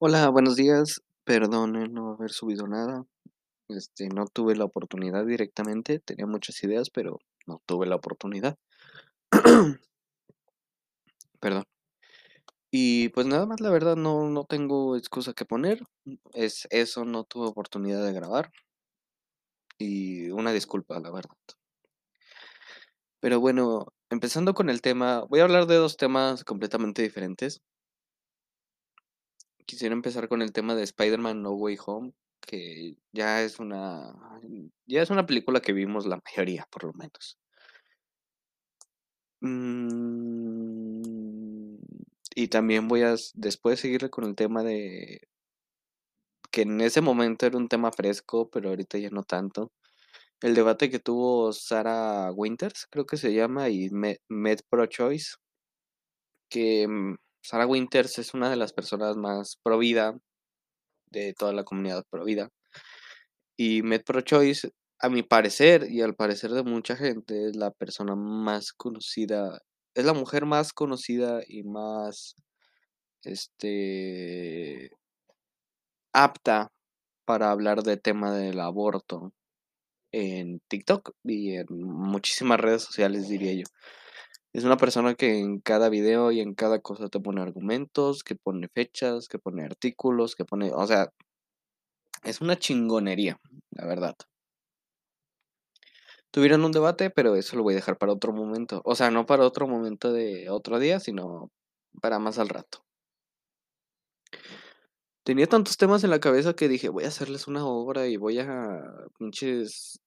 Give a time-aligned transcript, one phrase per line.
[0.00, 1.02] Hola, buenos días.
[1.24, 3.04] Perdonen no haber subido nada.
[3.68, 5.98] Este, no tuve la oportunidad directamente.
[5.98, 8.56] Tenía muchas ideas, pero no tuve la oportunidad.
[11.40, 11.64] Perdón.
[12.70, 15.82] Y pues nada más, la verdad, no, no tengo excusa que poner.
[16.32, 18.52] Es eso, no tuve oportunidad de grabar.
[19.78, 21.34] Y una disculpa, la verdad.
[23.20, 27.60] Pero bueno, empezando con el tema, voy a hablar de dos temas completamente diferentes.
[29.68, 34.14] Quisiera empezar con el tema de Spider-Man No Way Home, que ya es una
[34.86, 37.38] ya es una película que vimos la mayoría, por lo menos.
[39.42, 41.02] Mm,
[42.34, 45.20] y también voy a después seguirle con el tema de
[46.50, 49.72] que en ese momento era un tema fresco, pero ahorita ya no tanto.
[50.40, 55.36] El debate que tuvo Sarah Winters, creo que se llama, y Me Med Pro Choice.
[56.50, 60.18] Que, mm, Sarah Winters es una de las personas más pro vida
[61.10, 62.50] de toda la comunidad pro vida.
[63.56, 67.70] Y Med Pro Choice, a mi parecer, y al parecer de mucha gente, es la
[67.70, 69.62] persona más conocida,
[69.94, 72.36] es la mujer más conocida y más,
[73.22, 74.90] este
[76.12, 76.68] apta
[77.24, 79.32] para hablar de tema del aborto
[80.12, 83.64] en TikTok y en muchísimas redes sociales, diría yo.
[84.52, 88.34] Es una persona que en cada video y en cada cosa te pone argumentos, que
[88.36, 91.12] pone fechas, que pone artículos, que pone, o sea,
[92.22, 94.14] es una chingonería, la verdad.
[96.30, 98.80] Tuvieron un debate, pero eso lo voy a dejar para otro momento.
[98.84, 101.50] O sea, no para otro momento de otro día, sino
[102.00, 102.84] para más al rato.
[105.24, 108.38] Tenía tantos temas en la cabeza que dije: "Voy a hacerles una obra y voy
[108.40, 108.82] a
[109.18, 110.00] pinches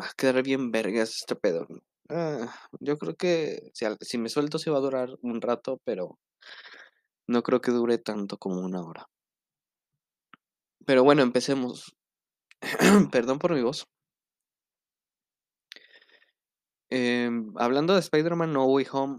[0.00, 1.66] va a quedar bien vergas este pedo".
[2.14, 2.46] Ah,
[2.80, 6.18] yo creo que si me suelto sí va a durar un rato, pero
[7.26, 9.08] no creo que dure tanto como una hora.
[10.86, 11.96] Pero bueno, empecemos.
[13.12, 13.86] Perdón por mi voz.
[16.90, 19.18] Em, hablando de Spider-Man No Way Home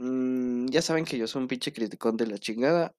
[0.00, 2.92] mm, ya saben que yo soy un pinche criticón de la chingada,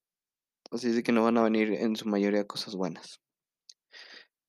[0.71, 3.19] así es de que no van a venir en su mayoría cosas buenas.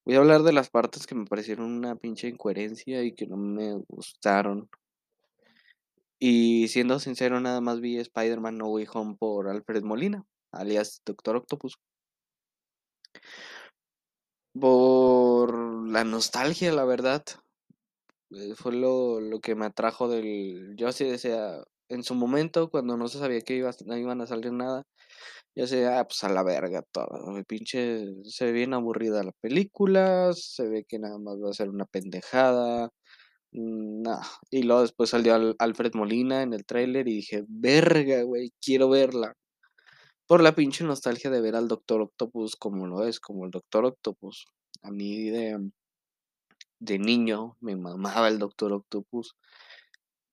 [0.04, 3.36] Voy a hablar de las partes que me parecieron una pinche incoherencia y que no
[3.36, 4.68] me gustaron.
[6.18, 11.36] Y siendo sincero, nada más vi Spider-Man No Way Home por Alfred Molina, alias Doctor
[11.36, 11.78] Octopus.
[14.58, 17.24] Por la nostalgia, la verdad.
[18.30, 22.96] Eh, fue lo lo que me atrajo del yo así decía, en su momento, cuando
[22.96, 24.84] no se sabía que iba no iban a salir nada,
[25.54, 29.32] yo decía: "Ah, pues a la verga todo, el pinche se ve bien aburrida la
[29.40, 32.90] película, se ve que nada más va a ser una pendejada,
[33.52, 34.20] mm, no".
[34.50, 38.88] Y luego después salió Al Alfred Molina en el tráiler y dije: "Verga, güey, quiero
[38.90, 39.34] verla".
[40.26, 43.84] Por la pinche nostalgia de ver al Doctor Octopus como lo es, como el Doctor
[43.86, 44.46] Octopus.
[44.82, 45.70] A mí de
[46.80, 49.36] de niño me mamaba el Doctor Octopus.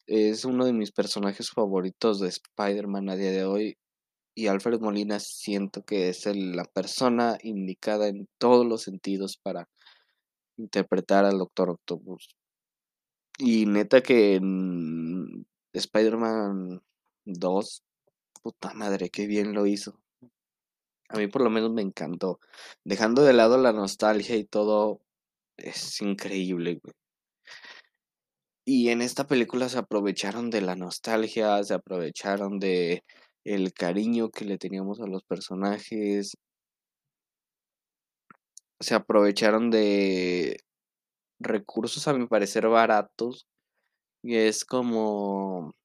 [0.07, 3.77] Es uno de mis personajes favoritos de Spider-Man a día de hoy,
[4.35, 9.69] y Alfred Molina siento que es la persona indicada en todos los sentidos para
[10.57, 12.35] interpretar al Doctor Octopus.
[13.37, 16.81] Y neta que en Spider-Man
[17.25, 17.83] 2,
[18.41, 19.99] puta madre, qué bien lo hizo.
[21.09, 22.39] A mí por lo menos me encantó.
[22.83, 25.01] Dejando de lado la nostalgia y todo,
[25.57, 26.93] es increíble, güey.
[28.65, 33.03] Y en esta película se aprovecharon de la nostalgia, se aprovecharon de
[33.43, 36.37] el cariño que le teníamos a los personajes.
[38.79, 40.61] Se aprovecharon de
[41.39, 43.47] recursos, a mi parecer, baratos,
[44.23, 45.75] y es como,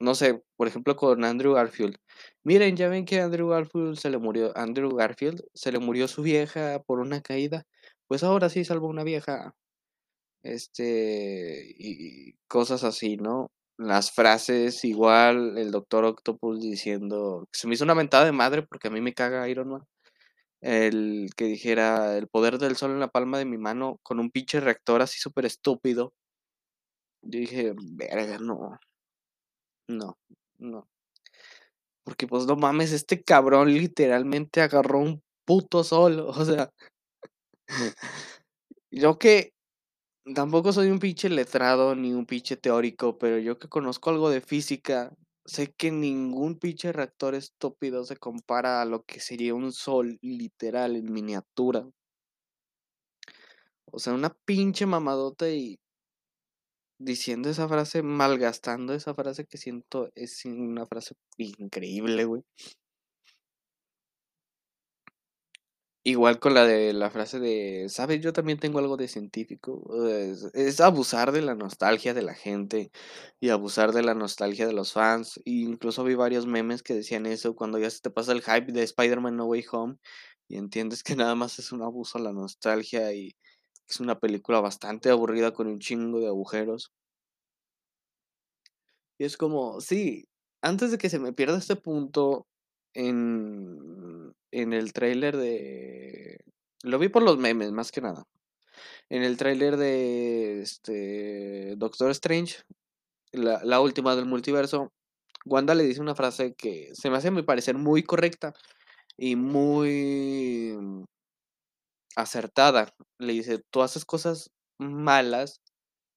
[0.00, 1.96] no sé, por ejemplo, con Andrew Garfield.
[2.44, 6.22] Miren, ya ven que Andrew Garfield se le murió Andrew Garfield se le murió su
[6.22, 7.66] vieja por una caída,
[8.08, 9.54] pues ahora sí salvó una vieja.
[10.42, 13.50] Este, y cosas así, ¿no?
[13.80, 18.88] Las frases igual, el Doctor Octopus diciendo se me hizo una mentada de madre porque
[18.88, 19.82] a mí me caga Iron Man.
[20.62, 24.30] El que dijera: "El poder del sol en la palma de mi mano", con un
[24.30, 26.12] pinche reactor así superestúpido.
[27.22, 28.78] Yo dije: "Verga, no".
[29.88, 30.16] No,
[30.58, 30.86] no.
[32.06, 36.70] Porque, pues, no mames, este cabrón literalmente agarró un puto sol, o sea
[38.90, 39.52] yo que
[40.34, 44.40] tampoco soy un pinche letrado ni un pinche teórico, pero yo que conozco algo de
[44.40, 45.14] física,
[45.44, 50.96] sé que ningún pinche reactor estúpido se compara a lo que sería un sol literal
[50.96, 51.88] en miniatura.
[53.90, 55.78] O sea, una pinche mamadota y
[57.00, 62.42] diciendo esa frase, malgastando esa frase que siento es una frase increíble, güey.
[66.08, 68.22] Igual con la de la frase de, ¿sabes?
[68.22, 69.84] Yo también tengo algo de científico.
[70.54, 72.90] Es, abusar de la nostalgia de la gente
[73.40, 75.36] y abusar de la nostalgia de los fans.
[75.44, 78.72] E incluso vi varios memes que decían eso cuando ya se te pasa el hype
[78.72, 79.98] de Spider-Man No Way Home
[80.48, 83.36] y entiendes que nada más es un abuso a la nostalgia y
[83.86, 86.90] es una película bastante aburrida con un chingo de agujeros.
[89.18, 90.26] Y es como, sí,
[90.62, 92.46] antes de que se me pierda este punto
[92.94, 96.38] en, en el tráiler de...
[96.82, 98.24] Lo vi por los memes, más que nada.
[99.08, 102.62] En el tráiler de este Doctor Strange,
[103.32, 104.92] la, la última del multiverso,
[105.44, 108.52] Wanda le dice una frase que se me hace a mi parecer muy correcta
[109.16, 110.76] y muy
[112.16, 112.92] acertada.
[113.18, 115.60] Le dice, tú haces cosas malas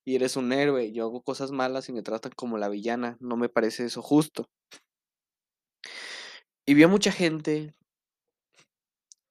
[0.06, 0.92] y eres un héroe.
[0.92, 3.18] Yo hago cosas malas y me tratan como la villana.
[3.20, 4.50] No me parece eso justo.
[6.72, 7.74] Y vi a mucha gente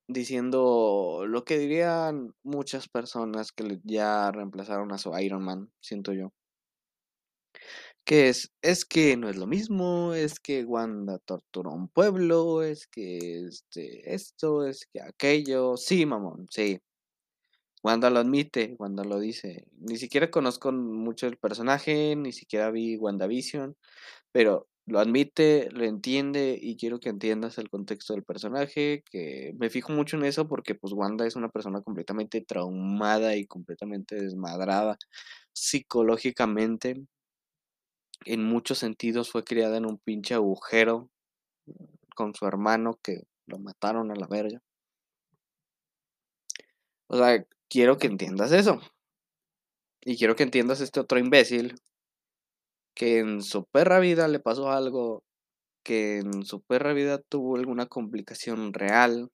[0.06, 6.34] diciendo lo que dirían muchas personas que ya reemplazaron a su Iron Man, siento yo.
[8.04, 12.62] Que es, es que no es lo mismo, es que Wanda torturó a un pueblo,
[12.62, 15.78] es que este, esto, es que aquello.
[15.78, 16.78] Sí, mamón, sí.
[17.82, 19.64] Wanda lo admite, Wanda lo dice.
[19.78, 23.78] Ni siquiera conozco mucho el personaje, ni siquiera vi WandaVision,
[24.30, 29.70] pero lo admite, lo entiende y quiero que entiendas el contexto del personaje, que me
[29.70, 34.98] fijo mucho en eso porque pues Wanda es una persona completamente traumada y completamente desmadrada
[35.52, 37.04] psicológicamente.
[38.24, 41.08] En muchos sentidos fue criada en un pinche agujero
[42.14, 44.60] con su hermano que lo mataron a la verga.
[47.08, 48.80] O sea, quiero que entiendas eso.
[50.02, 51.74] Y quiero que entiendas este otro imbécil
[52.94, 55.24] que en su perra vida le pasó algo,
[55.84, 59.30] que en su perra vida tuvo alguna complicación real,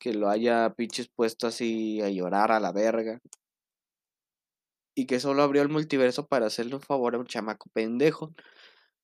[0.00, 3.20] que lo haya pinches puesto así a llorar a la verga.
[4.94, 8.34] Y que solo abrió el multiverso para hacerle un favor a un chamaco pendejo,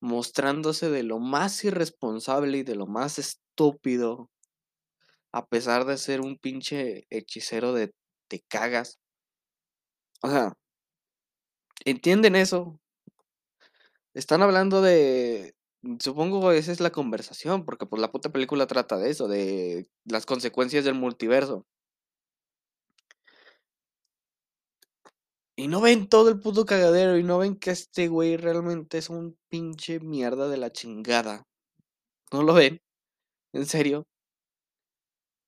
[0.00, 4.30] mostrándose de lo más irresponsable y de lo más estúpido,
[5.32, 7.92] a pesar de ser un pinche hechicero de
[8.28, 8.98] te cagas.
[10.22, 10.54] O sea,
[11.84, 12.78] ¿entienden eso?
[14.14, 15.54] Están hablando de.
[16.00, 20.24] Supongo esa es la conversación, porque pues la puta película trata de eso, de las
[20.24, 21.66] consecuencias del multiverso.
[25.56, 29.08] Y no ven todo el puto cagadero, y no ven que este güey realmente es
[29.10, 31.44] un pinche mierda de la chingada.
[32.32, 32.80] ¿No lo ven?
[33.52, 34.06] ¿En serio?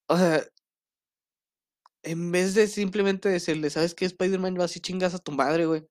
[0.09, 0.43] O sea,
[2.03, 4.05] en vez de simplemente decirle, ¿sabes qué?
[4.07, 5.87] Spider-Man va así chingas a tu madre, güey.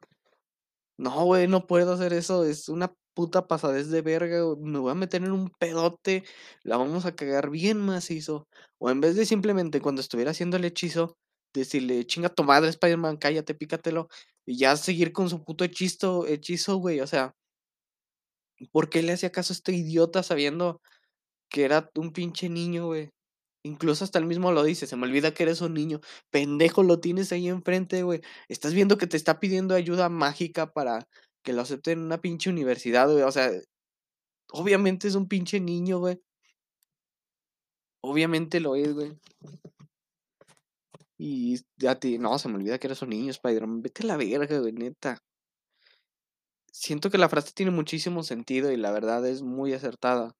[0.97, 2.45] No, güey, no puedo hacer eso.
[2.45, 4.37] Es una puta pasadez de verga.
[4.57, 6.23] Me voy a meter en un pedote.
[6.63, 8.47] La vamos a cagar bien macizo.
[8.77, 11.17] O en vez de simplemente cuando estuviera haciendo el hechizo,
[11.53, 14.07] decirle, chinga tu madre, Spider-Man, cállate, pícatelo.
[14.45, 17.01] Y ya seguir con su puto hechizo, hechizo, güey.
[17.01, 17.33] O sea,
[18.71, 20.81] ¿por qué le hacía caso a este idiota sabiendo
[21.49, 23.11] que era un pinche niño, güey?
[23.65, 25.99] Incluso hasta el mismo lo dice, se me olvida que eres un niño.
[26.29, 28.21] Pendejo, lo tienes ahí enfrente, güey.
[28.47, 31.07] Estás viendo que te está pidiendo ayuda mágica para
[31.41, 33.23] que lo acepten en una pinche universidad, güey.
[33.23, 33.49] O sea,
[34.51, 36.21] obviamente es un pinche niño, güey.
[38.01, 39.17] Obviamente lo es, güey.
[41.17, 43.81] Y ya te, no, se me olvida que eres un niño, Spider-Man.
[43.81, 45.17] Vete a la verga, güey, neta.
[46.71, 50.35] Siento que la frase tiene muchísimo sentido y la verdad es muy acertada.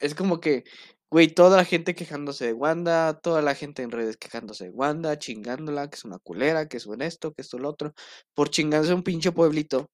[0.00, 0.64] Es como que,
[1.10, 5.18] güey, toda la gente quejándose de Wanda, toda la gente en redes quejándose de Wanda,
[5.18, 7.94] chingándola, que es una culera, que es un esto, que esto, lo otro,
[8.34, 9.90] por chingarse un pinche pueblito.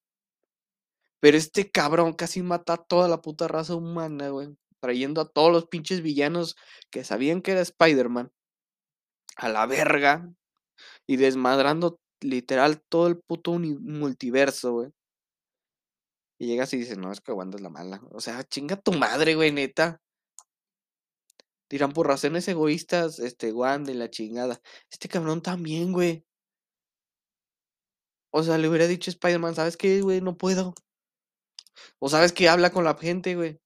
[1.21, 4.49] Pero este cabrón casi mata a toda la puta raza humana, güey.
[4.80, 6.56] Trayendo a todos los pinches villanos
[6.90, 8.30] que sabían que era Spider-Man
[9.37, 10.30] a la verga
[11.06, 14.90] y desmadrando literal todo el puto multiverso, güey.
[16.38, 18.02] Y llegas y dices, no, es que Wanda es la mala.
[18.11, 20.00] O sea, chinga tu madre, güey, neta.
[21.71, 24.61] Dirán por razones egoístas, este, Wanda y la chingada.
[24.90, 26.25] Este cabrón también, güey.
[28.30, 30.21] O sea, le hubiera dicho Spider-Man, ¿sabes qué, güey?
[30.21, 30.75] No puedo.
[31.99, 33.61] O sabes que habla con la gente, güey.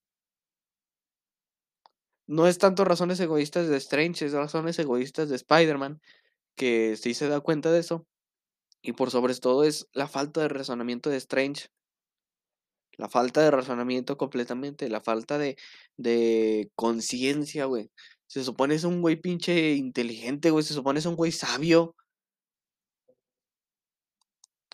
[2.26, 6.00] No es tanto razones egoístas de Strange, es razones egoístas de Spider-Man,
[6.57, 8.07] que sí se da cuenta de eso.
[8.83, 11.69] Y por sobre todo es la falta de razonamiento de Strange.
[12.99, 15.57] La falta de razonamiento completamente, la falta de,
[15.97, 17.90] de conciencia, güey.
[18.26, 20.64] Se supone es un güey pinche inteligente, güey.
[20.64, 21.97] Se supone es un güey sabio.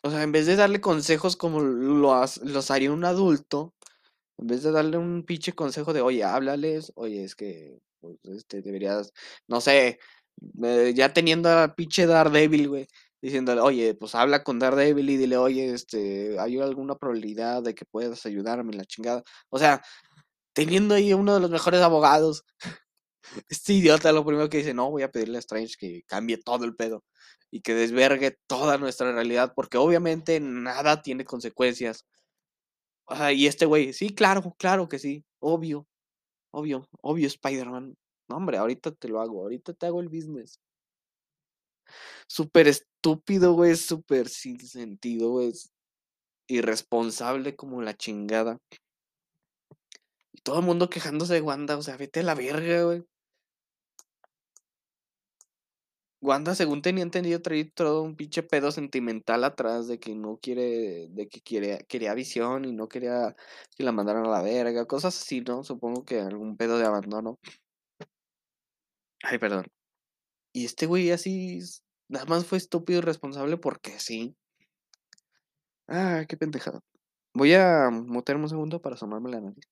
[0.03, 3.75] O sea, en vez de darle consejos como lo los haría un adulto,
[4.39, 8.63] En vez de darle un pinche consejo de, oye, háblales, oye, es que, pues, este,
[8.63, 9.13] deberías,
[9.49, 10.01] no sé,
[10.65, 12.89] eh, ya teniendo a pinche Daredevil, güey,
[13.25, 17.87] diciéndole, oye, pues habla con Daredevil y dile, oye, este, ¿hay alguna probabilidad de que
[17.87, 19.23] puedas ayudarme, la chingada?
[19.49, 19.83] O sea,
[20.53, 22.45] teniendo ahí uno de los mejores abogados,
[23.49, 26.67] este idiota lo primero que dice, no, voy a pedirle a Strange que cambie todo
[26.67, 27.03] el pedo
[27.51, 32.05] y que desvergue toda nuestra realidad, porque obviamente nada tiene consecuencias.
[33.35, 35.87] Y este güey, sí, claro, claro que sí, obvio,
[36.53, 37.97] obvio, obvio, Spider-Man.
[38.29, 40.61] No, hombre, ahorita te lo hago, ahorita te hago el business.
[42.27, 45.53] Súper estúpido, güey, súper sin sentido, güey.
[46.49, 48.59] Irresponsable como la chingada.
[50.33, 53.05] Y todo el mundo quejándose de Wanda, o sea, vete a la verga, güey.
[56.25, 61.09] Wanda, según tenía entendido, traía todo un pinche pedo sentimental atrás de que no quiere,
[61.11, 63.37] de que quiere, quería visión y no quería
[63.77, 65.63] que la mandaran a la verga, cosas así, ¿no?
[65.65, 67.39] Supongo que algún pedo de abandono.
[69.23, 69.65] Ay, perdón.
[70.57, 71.59] Y este güey así,
[72.09, 74.37] nada más fue estúpido y responsable porque sí.
[75.89, 76.81] Ah, qué pendejada.
[77.35, 79.65] Voy a mutearme un segundo para asomarme la nariz.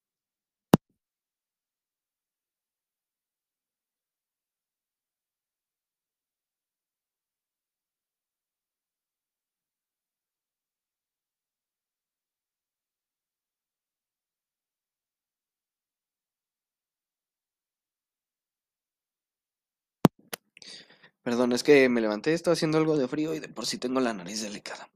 [21.23, 24.01] Perdón, es que me levanté, estaba haciendo algo de frío y de por sí tengo
[24.01, 24.89] la nariz delicada.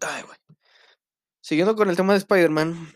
[0.00, 0.38] Ay, güey.
[1.40, 2.94] Siguiendo con el tema de Spider-Man.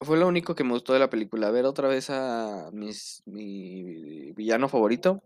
[0.00, 1.50] Fue lo único que me gustó de la película.
[1.50, 5.22] Ver otra vez a mi villano favorito.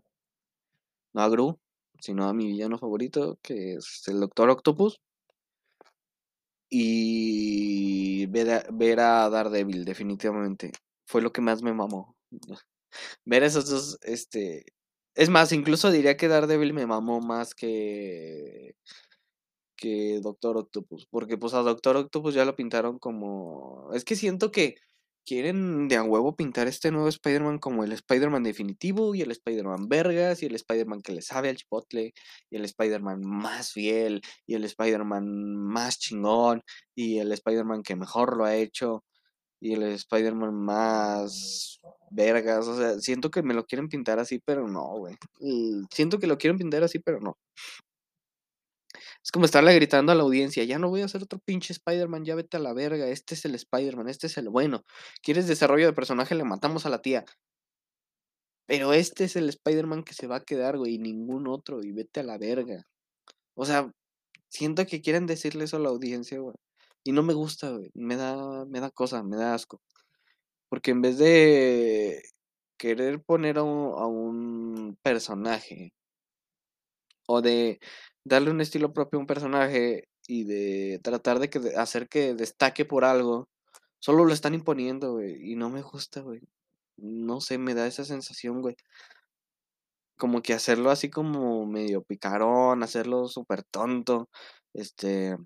[1.13, 1.59] No a Gru,
[1.99, 4.99] sino a mi villano favorito, que es el Doctor Octopus.
[6.69, 10.71] Y ver a, ver a Daredevil, definitivamente.
[11.05, 12.15] Fue lo que más me mamó.
[13.25, 14.65] Ver esos dos, este...
[15.17, 18.75] Es más, incluso diría que Daredevil me mamó más que
[19.75, 23.89] que Doctor Octopus, porque pues a Doctor Octopus ya lo pintaron como...
[23.93, 24.75] Es que siento que
[25.25, 29.89] quieren de a huevo pintar este nuevo Spider-Man como el Spider-Man definitivo y el Spider-Man
[29.89, 32.13] vergas y el Spider-Man que le sabe al chipotle
[32.49, 36.61] y el Spider-Man más fiel y el Spider-Man más chingón
[36.95, 39.03] y el Spider-Man que mejor lo ha hecho
[39.59, 41.79] y el Spider-Man más
[42.11, 45.15] vergas, o sea, siento que me lo quieren pintar así, pero no, güey.
[45.91, 47.37] Siento que lo quieren pintar así, pero no.
[49.23, 52.23] Es como estarle gritando a la audiencia, ya no voy a hacer otro pinche Spider-Man,
[52.23, 54.83] ya vete a la verga, este es el Spider-Man, este es el bueno.
[55.21, 56.35] ¿Quieres desarrollo de personaje?
[56.35, 57.25] Le matamos a la tía.
[58.67, 61.91] Pero este es el Spider-Man que se va a quedar, güey, y ningún otro, y
[61.91, 62.83] vete a la verga.
[63.55, 63.91] O sea,
[64.49, 66.55] siento que quieren decirle eso a la audiencia, güey.
[67.07, 67.79] Y no me gusta.
[67.93, 69.81] Me da, me da cosa, me da asco.
[70.69, 72.21] Porque en vez de
[72.77, 75.93] querer poner a un, a un personaje
[77.27, 77.79] o de
[78.25, 82.83] darle un estilo propio a un personaje y de tratar de que hacer que destaque
[82.85, 83.47] por algo,
[83.99, 86.41] solo lo están imponiendo, y no me gusta, güey.
[86.97, 88.75] No sé, me da esa sensación, güey.
[90.17, 94.29] Como que hacerlo así como medio picarón, hacerlo súper tonto,
[94.73, 95.37] este,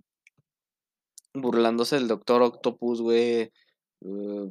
[1.33, 3.51] burlándose del Doctor Octopus, güey.
[4.01, 4.49] Uh,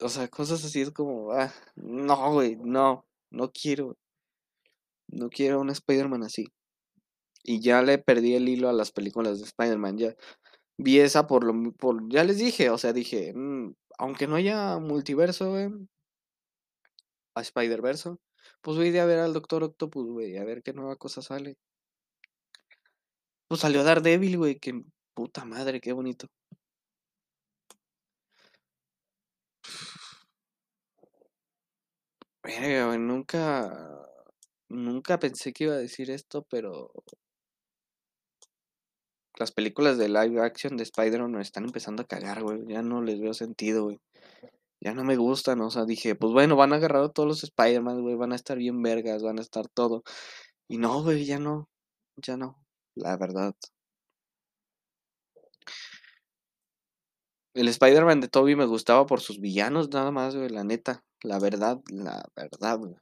[0.00, 3.96] o sea, cosas así es como, ah, no, güey, no, no quiero.
[5.08, 6.46] No quiero un Spider-Man así.
[7.44, 9.98] Y ya le perdí el hilo a las películas de Spider-Man.
[9.98, 10.16] Ya
[10.78, 14.78] vi esa por lo por ya les dije, o sea, dije, mm, aunque no haya
[14.78, 15.68] multiverso, güey,
[17.36, 18.18] a Spider-Verso,
[18.62, 21.22] pues voy a ir a ver al Doctor Octopus, güey, a ver qué nueva cosa
[21.22, 21.56] sale.
[23.48, 24.82] Pues salió Daredevil, güey, que
[25.14, 26.28] puta madre, qué bonito.
[32.42, 34.06] Verga, güey, nunca
[34.68, 36.90] nunca pensé que iba a decir esto, pero
[39.38, 42.66] las películas de live action de Spider-Man están empezando a cagar, güey.
[42.66, 44.00] Ya no les veo sentido, güey.
[44.80, 47.44] Ya no me gustan, o sea, dije, pues bueno, van a agarrar a todos los
[47.44, 50.02] Spider-Man, güey, van a estar bien vergas, van a estar todo.
[50.68, 51.68] Y no, güey, ya no,
[52.16, 52.65] ya no,
[52.96, 53.54] la verdad.
[57.54, 61.38] El Spider-Man de Toby me gustaba por sus villanos, nada más, güey, la neta, la
[61.38, 62.96] verdad, la verdad, güey.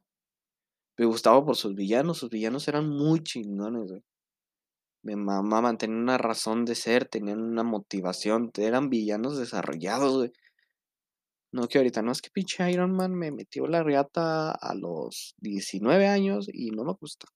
[0.97, 4.05] Me gustaba por sus villanos, sus villanos eran muy chingones, güey.
[5.03, 10.33] Me mamaban, tenían una razón de ser, tenían una motivación, eran villanos desarrollados, güey.
[11.53, 15.35] No que ahorita, no es que pinche Iron Man me metió la riata a los
[15.39, 17.27] 19 años y no me gusta.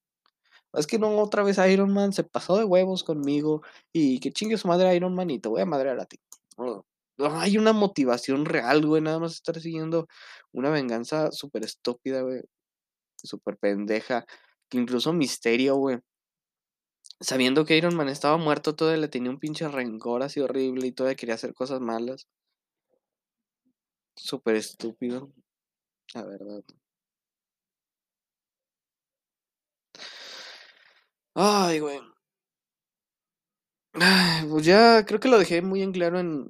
[0.75, 4.59] Es que no, otra vez Iron Man se pasó de huevos conmigo y que chingue
[4.59, 6.19] su madre Iron Man y te voy a madrear a ti.
[6.59, 6.85] No,
[7.19, 10.09] hay una motivación real, güey, nada más estar siguiendo
[10.53, 12.43] una venganza súper estúpida, güey,
[13.17, 14.27] súper pendeja,
[14.69, 15.99] que incluso Misterio, güey,
[17.21, 20.93] sabiendo que Iron Man estaba muerto, todavía le tenía un pinche rencor así horrible y
[20.93, 22.29] todavía quería hacer cosas malas.
[24.17, 25.33] Súper estúpido,
[26.15, 26.63] la verdad.
[31.45, 32.01] Ay, güey.
[34.51, 36.49] Pues ya creo que lo dejé muy en claro en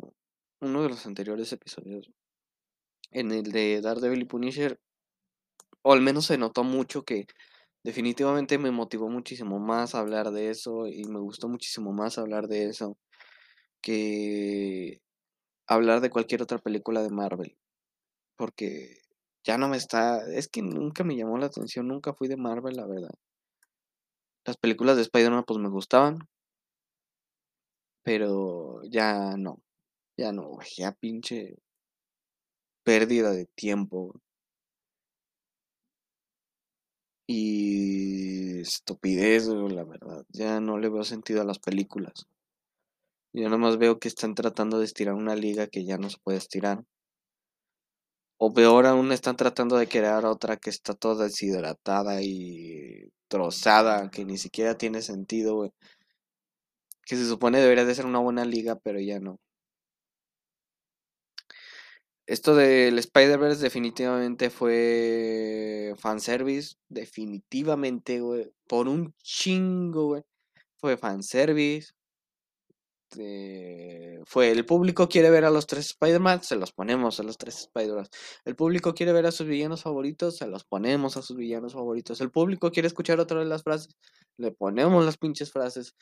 [0.61, 2.11] uno de los anteriores episodios.
[3.11, 4.80] En el de Daredevil y Punisher.
[5.83, 7.26] O al menos se notó mucho que
[7.85, 12.49] definitivamente me motivó muchísimo más a hablar de eso y me gustó muchísimo más hablar
[12.49, 12.99] de eso
[13.83, 15.00] que
[15.68, 17.59] hablar de cualquier otra película de Marvel.
[18.37, 19.00] Porque
[19.45, 20.21] ya no me está...
[20.33, 23.14] Es que nunca me llamó la atención, nunca fui de Marvel, la verdad.
[24.49, 26.26] Las películas de Spider-Man pues me gustaban,
[28.02, 29.61] pero ya no,
[30.17, 31.59] ya no, ya pinche
[32.83, 34.14] pérdida de tiempo.
[37.26, 40.25] Y estupidez, la verdad.
[40.31, 42.26] Ya no le veo sentido a las películas.
[43.33, 46.19] Yo nada más veo que están tratando de estirar una liga que ya no se
[46.19, 46.85] puede estirar.
[48.40, 54.25] O peor aún, están tratando de crear otra que está toda deshidratada y trozada, que
[54.25, 55.73] ni siquiera tiene sentido, güey.
[57.04, 59.38] Que se supone debería de ser una buena liga, pero ya no.
[62.26, 66.76] Esto del Spider-Verse definitivamente fue fanservice.
[66.88, 68.52] Definitivamente, güey.
[68.68, 70.23] Por un chingo, güey.
[70.78, 71.92] Fue fanservice.
[73.17, 77.38] Eh, fue el público quiere ver a los tres Spider-Man, se los ponemos a los
[77.38, 78.07] tres Spider-Man.
[78.45, 82.21] El público quiere ver a sus villanos favoritos, se los ponemos a sus villanos favoritos.
[82.21, 83.97] El público quiere escuchar otra vez las frases,
[84.37, 85.95] le ponemos las pinches frases.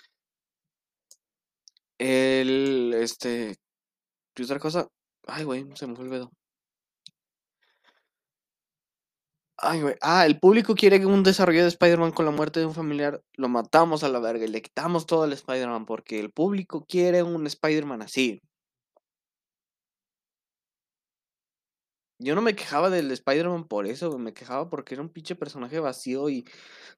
[1.99, 3.57] El, este,
[4.35, 4.89] ¿qué otra cosa?
[5.27, 6.31] Ay, güey, se me fue el dedo.
[9.59, 9.95] Ay, güey.
[10.03, 13.23] Ah, el público quiere un desarrollo de Spider-Man con la muerte de un familiar.
[13.35, 17.23] Lo matamos a la verga y le quitamos todo el Spider-Man porque el público quiere
[17.23, 18.41] un Spider-Man así.
[22.19, 24.21] Yo no me quejaba del Spider-Man por eso, güey.
[24.23, 26.47] Me quejaba porque era un pinche personaje vacío y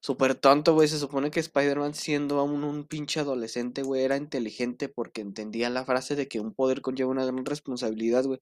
[0.01, 0.87] súper tonto, güey.
[0.87, 5.83] Se supone que Spider-Man, siendo aún un pinche adolescente, güey, era inteligente porque entendía la
[5.83, 8.39] frase de que un poder conlleva una gran responsabilidad, güey.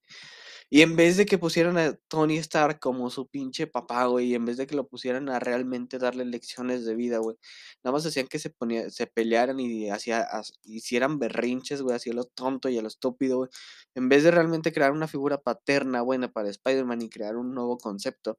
[0.70, 4.36] Y en vez de que pusieran a Tony Stark como su pinche papá, güey, y
[4.36, 7.38] en vez de que lo pusieran a realmente darle lecciones de vida, güey,
[7.84, 10.28] nada más hacían que se ponía, se pelearan y hacía,
[10.64, 13.50] hicieran berrinches, güey, hacía lo tonto y a lo estúpido, güey.
[13.96, 17.78] En vez de realmente crear una figura paterna buena para Spider-Man y crear un nuevo
[17.78, 18.38] concepto,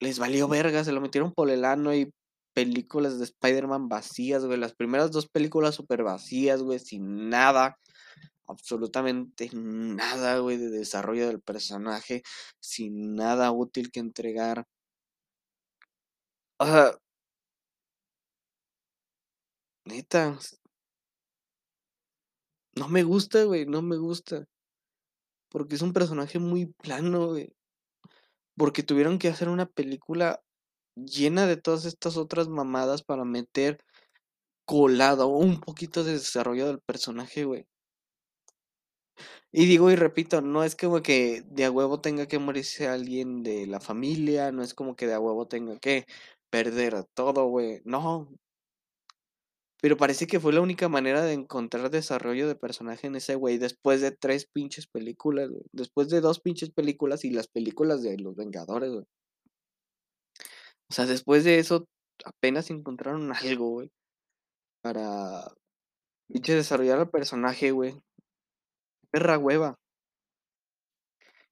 [0.00, 2.12] les valió verga, se lo metieron por el ano y
[2.54, 4.58] películas de Spider-Man vacías, güey.
[4.58, 7.78] Las primeras dos películas súper vacías, güey, sin nada
[8.48, 12.22] absolutamente nada, güey, de desarrollo del personaje,
[12.60, 14.66] sin nada útil que entregar.
[16.60, 16.98] O sea,
[19.86, 20.38] neta,
[22.76, 24.46] no me gusta, güey, no me gusta,
[25.50, 27.52] porque es un personaje muy plano, güey,
[28.56, 30.42] porque tuvieron que hacer una película
[30.96, 33.78] llena de todas estas otras mamadas para meter
[34.66, 37.66] colado un poquito de desarrollo del personaje, güey.
[39.52, 43.42] Y digo y repito, no es como que de a huevo tenga que morirse alguien
[43.42, 46.04] de la familia, no es como que de a huevo tenga que
[46.50, 47.80] perder todo, güey.
[47.84, 48.28] No,
[49.80, 53.58] pero parece que fue la única manera de encontrar desarrollo de personaje en ese güey
[53.58, 55.62] después de tres pinches películas, güey.
[55.72, 59.04] Después de dos pinches películas y las películas de los Vengadores, güey.
[60.90, 61.86] O sea, después de eso
[62.24, 63.90] apenas encontraron algo, güey,
[64.82, 65.52] para
[66.28, 67.94] pinche desarrollar al personaje, güey.
[69.10, 69.78] Perra hueva.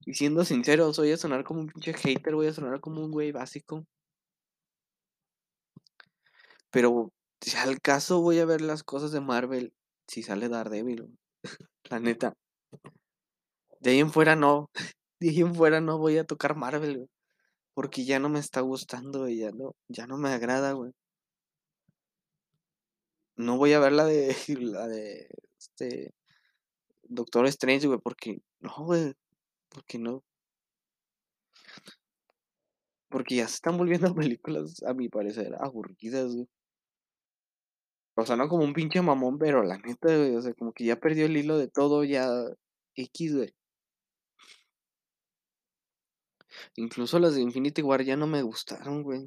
[0.07, 3.11] Y siendo sincero, voy a sonar como un pinche hater, voy a sonar como un
[3.11, 3.85] güey básico.
[6.71, 9.73] Pero si al caso voy a ver las cosas de Marvel
[10.07, 11.19] si sale Daredevil,
[11.91, 12.35] la neta.
[13.81, 14.71] De ahí en fuera no.
[15.21, 17.09] De ahí en fuera no voy a tocar Marvel, güey.
[17.75, 19.39] Porque ya no me está gustando, güey.
[19.39, 20.93] Ya no, ya no me agrada, güey.
[23.37, 26.13] No voy a ver la de la de este
[27.09, 29.15] Doctor Strange, güey, porque no, güey.
[29.69, 30.23] Porque no.
[33.09, 36.49] Porque ya se están volviendo películas, a mi parecer, aburridas, güey.
[38.19, 40.85] O sea, no como un pinche mamón, pero la neta, güey, o sea, como que
[40.85, 42.29] ya perdió el hilo de todo, ya
[42.95, 43.55] X, güey.
[46.77, 49.27] Incluso las de Infinity War ya no me gustaron, güey.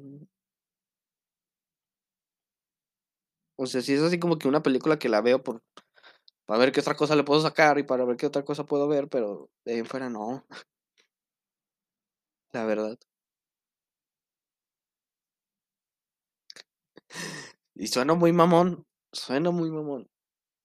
[3.56, 5.62] O sea, si es así como que una película que la veo por
[6.50, 8.88] para ver qué otra cosa le puedo sacar y para ver qué otra cosa puedo
[8.88, 10.44] ver, pero de ahí en fuera no.
[12.52, 12.98] La verdad.
[17.74, 20.08] Y suena muy mamón, suena muy mamón,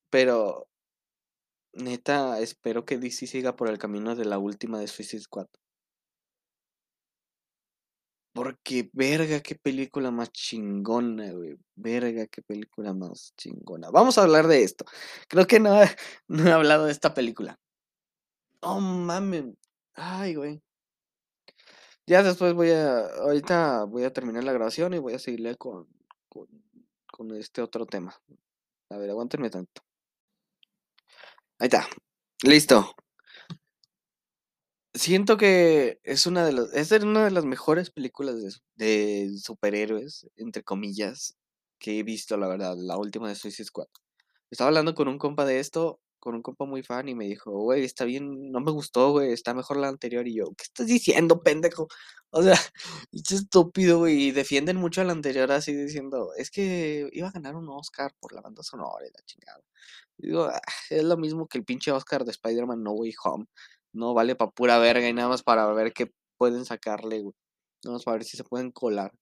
[0.09, 0.67] pero
[1.73, 5.47] neta, espero que DC siga por el camino de la última de Suicide Squad.
[8.35, 11.57] Porque, verga, qué película más chingona, güey.
[11.73, 13.89] Verga, qué película más chingona.
[13.91, 14.83] Vamos a hablar de esto.
[15.29, 15.69] Creo que no,
[16.27, 17.57] no he hablado de esta película.
[18.59, 19.45] Oh, mames.
[19.93, 20.61] Ay, güey.
[22.05, 25.87] Ya después voy a, ahorita voy a terminar la grabación y voy a seguirle con,
[26.27, 26.49] con,
[27.09, 28.21] con este otro tema.
[28.89, 29.81] A ver, aguántenme tanto.
[31.57, 31.87] Ahí está.
[32.43, 32.95] Listo.
[34.95, 40.63] Siento que es una de las, es una de las mejores películas de, superhéroes, entre
[40.63, 41.36] comillas,
[41.79, 43.88] que he visto, la verdad, la última de Suicide Squad.
[44.51, 47.51] Estaba hablando con un compa de esto, con un compa muy fan, y me dijo,
[47.51, 50.25] güey, está bien, no me gustó, güey, está mejor la anterior.
[50.27, 51.88] Y yo, ¿qué estás diciendo, pendejo?
[52.38, 52.53] O sea,
[53.13, 57.31] es estúpido, güey, y defienden mucho a la anterior así diciendo, es que iba a
[57.31, 59.62] ganar un Oscar por la banda sonora y la chingada.
[60.17, 63.45] Digo, "Ah, es lo mismo que el pinche Oscar de Spider-Man No Way Home.
[63.95, 67.34] No vale pa' pura verga y nada más para ver qué pueden sacarle, güey.
[67.84, 69.13] Nada más para ver si se pueden colar.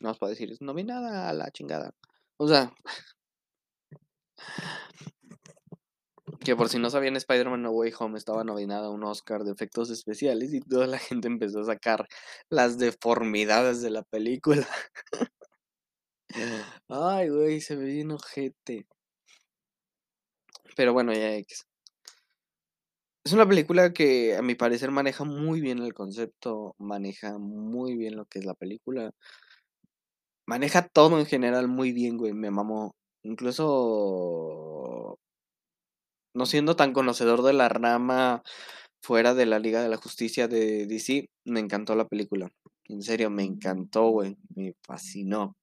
[0.00, 1.94] Nada más para decir, no vi nada a la chingada.
[2.36, 2.72] O sea,
[6.40, 9.52] que por si no sabían, Spider-Man No Way Home estaba nominada a un Oscar de
[9.52, 12.06] efectos especiales y toda la gente empezó a sacar
[12.50, 14.68] las deformidades de la película.
[16.88, 18.86] Ay, güey, se ve bien ojete.
[20.76, 21.69] Pero bueno, ya X.
[23.30, 28.16] Es una película que a mi parecer maneja muy bien el concepto, maneja muy bien
[28.16, 29.12] lo que es la película.
[30.46, 32.96] Maneja todo en general muy bien, güey, me mamó.
[33.22, 35.16] Incluso
[36.34, 38.42] no siendo tan conocedor de la rama
[39.00, 42.50] fuera de la Liga de la Justicia de DC, me encantó la película.
[42.86, 45.54] En serio, me encantó, güey, me fascinó.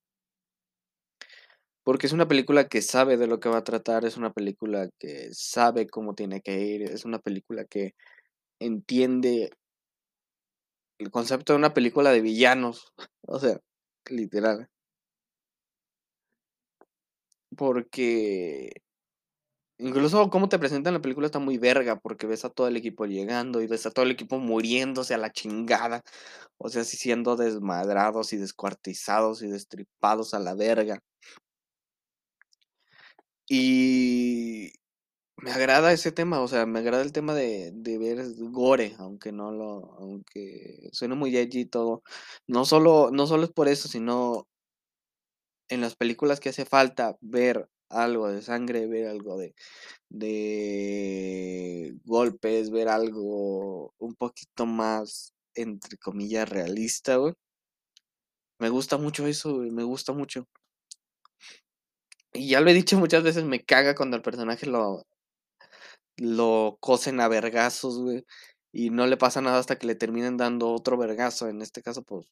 [1.88, 4.90] Porque es una película que sabe de lo que va a tratar, es una película
[5.00, 7.96] que sabe cómo tiene que ir, es una película que
[8.60, 9.52] entiende
[11.00, 12.92] el concepto de una película de villanos.
[13.30, 13.62] O sea,
[14.10, 14.70] literal.
[17.56, 18.72] Porque
[19.80, 23.06] incluso cómo te presentan la película está muy verga, porque ves a todo el equipo
[23.06, 26.02] llegando y ves a todo el equipo muriéndose a la chingada.
[26.58, 31.02] O sea, siendo desmadrados y descuartizados y destripados a la verga.
[33.50, 34.74] Y
[35.38, 39.32] me agrada ese tema, o sea, me agrada el tema de, de ver gore, aunque
[39.34, 42.04] no lo, aunque suene muy edgy todo.
[42.48, 44.48] No solo, no solo es por eso, sino
[45.70, 49.56] en las películas que hace falta ver algo de sangre, ver algo de,
[50.10, 57.34] de golpes, ver algo un poquito más, entre comillas, realista, güey.
[58.60, 60.48] Me gusta mucho eso, güey, me gusta mucho.
[62.38, 65.04] Y ya lo he dicho muchas veces, me caga cuando el personaje lo,
[66.18, 68.26] lo cosen a vergazos, güey.
[68.72, 71.48] Y no le pasa nada hasta que le terminen dando otro vergazo.
[71.50, 72.28] En este caso, pues,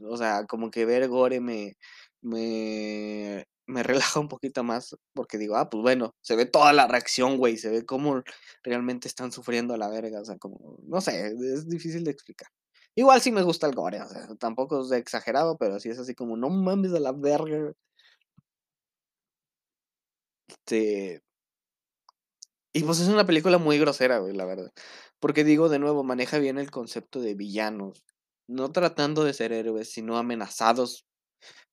[0.00, 1.76] o sea, como que ver gore me,
[2.22, 3.82] me, me
[4.14, 4.96] relaja un poquito más.
[5.14, 7.56] Porque digo, ah, pues bueno, se ve toda la reacción, güey.
[7.58, 8.22] Se ve cómo
[8.64, 10.20] realmente están sufriendo a la verga.
[10.20, 12.48] O sea, como, no sé, es difícil de explicar.
[12.96, 16.14] Igual sí me gusta el gore, o sea, tampoco es exagerado, pero sí es así
[16.16, 17.72] como, no mames a la verga.
[20.48, 21.22] Este,
[22.72, 24.70] Y pues es una película muy grosera, güey, la verdad.
[25.20, 28.04] Porque digo de nuevo, maneja bien el concepto de villanos.
[28.48, 31.06] No tratando de ser héroes, sino amenazados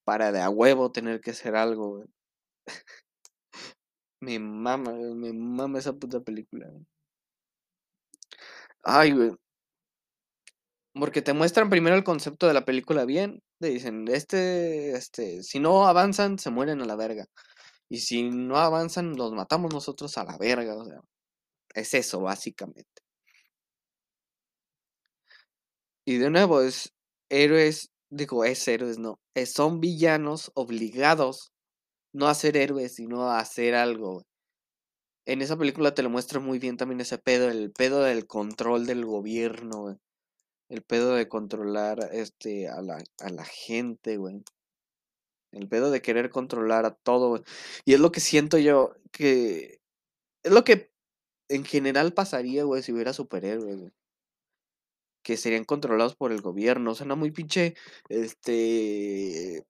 [0.06, 2.08] para de a huevo tener que hacer algo, güey.
[4.22, 6.68] Me mama, me mama esa puta película.
[8.84, 9.32] Ay, güey.
[10.94, 13.42] Porque te muestran primero el concepto de la película bien.
[13.60, 17.26] Te dicen, este, este, si no avanzan, se mueren a la verga.
[17.90, 20.76] Y si no avanzan, los matamos nosotros a la verga.
[20.76, 21.02] O sea,
[21.76, 23.04] es eso, básicamente.
[26.06, 26.94] Y de nuevo, es
[27.30, 31.52] héroes, digo, es héroes, no, es- son villanos obligados
[32.14, 34.24] no a ser héroes, sino a hacer algo.
[35.28, 38.88] En esa película te lo muestra muy bien también ese pedo, el pedo del control
[38.88, 39.96] del gobierno, güey,
[40.70, 44.44] El pedo de controlar este a la, a la gente, güey.
[45.56, 47.44] El pedo de querer controlar a todo.
[47.86, 49.80] Y es lo que siento yo que
[50.44, 50.92] es lo que
[51.50, 53.92] en general pasaría, güey, si hubiera superhéroes,
[55.24, 56.96] que serían controlados por el gobierno.
[56.96, 57.76] Suena muy pinche,
[58.10, 59.66] este,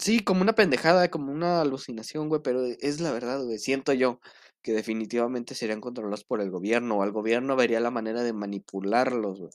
[0.00, 3.58] Sí, como una pendejada, como una alucinación, güey, pero es la verdad, güey.
[3.58, 4.20] Siento yo
[4.62, 9.40] que definitivamente serían controlados por el gobierno, o el gobierno vería la manera de manipularlos,
[9.40, 9.50] güey.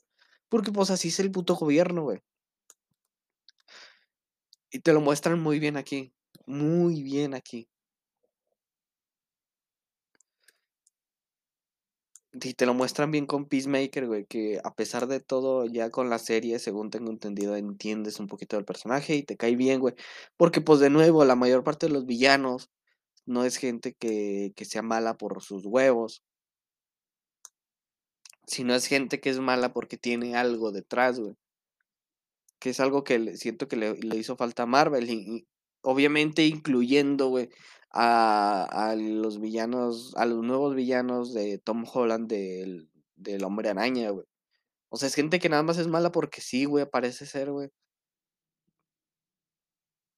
[0.49, 2.19] Porque pues así es el puto gobierno, güey.
[4.71, 6.13] Y te lo muestran muy bien aquí,
[6.45, 7.67] muy bien aquí.
[12.33, 16.09] Y te lo muestran bien con Peacemaker, güey, que a pesar de todo, ya con
[16.09, 19.95] la serie, según tengo entendido, entiendes un poquito del personaje y te cae bien, güey.
[20.37, 22.69] Porque, pues, de nuevo, la mayor parte de los villanos
[23.25, 26.23] no es gente que, que sea mala por sus huevos,
[28.45, 31.35] sino es gente que es mala porque tiene algo detrás, güey.
[32.61, 35.47] Que es algo que siento que le, hizo falta a Marvel.
[35.81, 37.49] Obviamente incluyendo, güey,
[37.91, 44.25] a, los villanos, a los nuevos villanos de Tom Holland del, del Hombre Araña, güey.
[44.89, 47.69] O sea, es gente que nada más es mala porque sí, güey, parece ser, güey.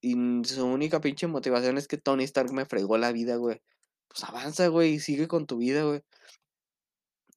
[0.02, 3.62] Y su única pinche motivación es que Tony Stark me fregó la vida, güey.
[4.08, 6.02] Pues avanza, güey, y sigue con tu vida, güey.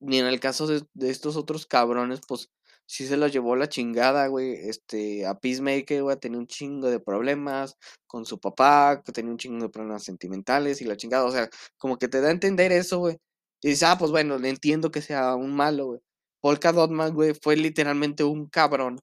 [0.02, 2.52] Ni en el caso de, de estos otros cabrones, pues
[2.88, 4.54] sí se los llevó la chingada, güey.
[4.69, 9.38] Este, a Peacemaker, güey, tenía un chingo de problemas con su papá, que tenía un
[9.38, 11.26] chingo de problemas sentimentales y la chingada.
[11.26, 13.17] O sea, como que te da a entender eso, güey.
[13.62, 16.00] Y dices, ah, pues bueno, le entiendo que sea un malo, güey.
[16.41, 19.00] Polka Dotman, güey, fue literalmente un cabrón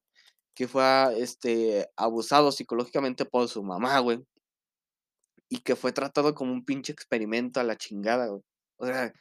[0.55, 0.85] que fue,
[1.19, 4.25] este, abusado psicológicamente por su mamá, güey.
[5.49, 8.43] Y que fue tratado como un pinche experimento a la chingada, güey.
[8.79, 9.13] O sea,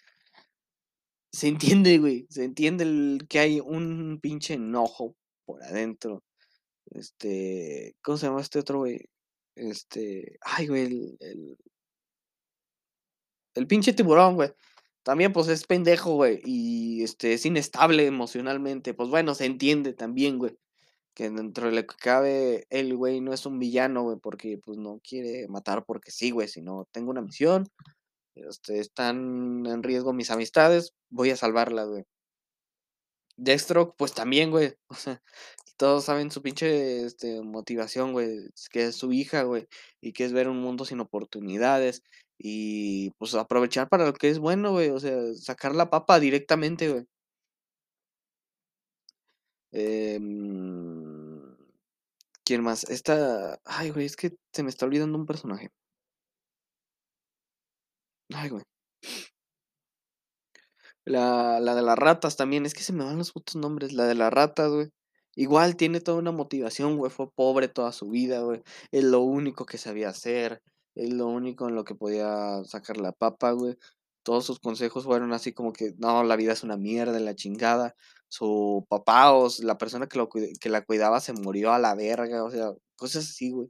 [1.33, 2.27] se entiende, güey.
[2.29, 5.15] Se entiende el, que hay un pinche enojo
[5.45, 6.23] por adentro.
[6.91, 9.09] Este, ¿cómo se llama este otro, güey?
[9.55, 11.57] Este, ay, güey, el, el,
[13.55, 14.51] el pinche tiburón, güey.
[15.03, 16.41] También, pues, es pendejo, güey.
[16.45, 18.93] Y, este, es inestable emocionalmente.
[18.93, 20.57] Pues, bueno, se entiende también, güey.
[21.15, 24.77] Que dentro de lo que cabe, el güey no es un villano, güey, porque, pues,
[24.77, 26.47] no quiere matar porque sí, güey.
[26.47, 27.69] Sino, tengo una misión.
[28.35, 30.93] Este, están en riesgo mis amistades.
[31.09, 32.05] Voy a salvarlas, güey.
[33.37, 34.75] Deathstroke, pues también, güey.
[34.89, 35.21] O sea,
[35.77, 38.49] todos saben su pinche este, motivación, güey.
[38.71, 39.67] Que es su hija, güey.
[40.01, 42.03] Y que es ver un mundo sin oportunidades.
[42.37, 44.89] Y pues aprovechar para lo que es bueno, güey.
[44.89, 47.05] O sea, sacar la papa directamente, güey.
[49.71, 51.55] Em,
[52.45, 52.83] ¿Quién más?
[52.89, 53.59] Esta.
[53.65, 55.71] Ay, güey, es que se me está olvidando un personaje.
[58.33, 58.63] Ay, güey.
[61.05, 63.93] La, la de las ratas también, es que se me van los putos nombres.
[63.93, 64.89] La de las ratas, güey.
[65.35, 67.11] Igual tiene toda una motivación, güey.
[67.11, 68.61] Fue pobre toda su vida, güey.
[68.91, 70.61] Es lo único que sabía hacer.
[70.95, 73.75] Es lo único en lo que podía sacar la papa, güey.
[74.23, 77.95] Todos sus consejos fueron así como que, no, la vida es una mierda, la chingada.
[78.29, 82.43] Su papá o la persona que, lo, que la cuidaba se murió a la verga,
[82.43, 83.69] o sea, cosas así, güey.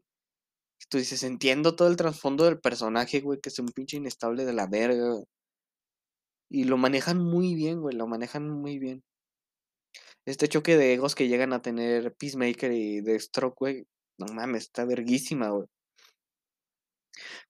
[0.90, 4.54] Tú dices, entiendo todo el trasfondo del personaje, güey, que es un pinche inestable de
[4.54, 5.24] la verga.
[6.50, 9.04] Y lo manejan muy bien, güey, lo manejan muy bien.
[10.26, 14.86] Este choque de egos que llegan a tener Peacemaker y Deathstroke, güey, no mames, está
[14.86, 15.68] verguísima, güey.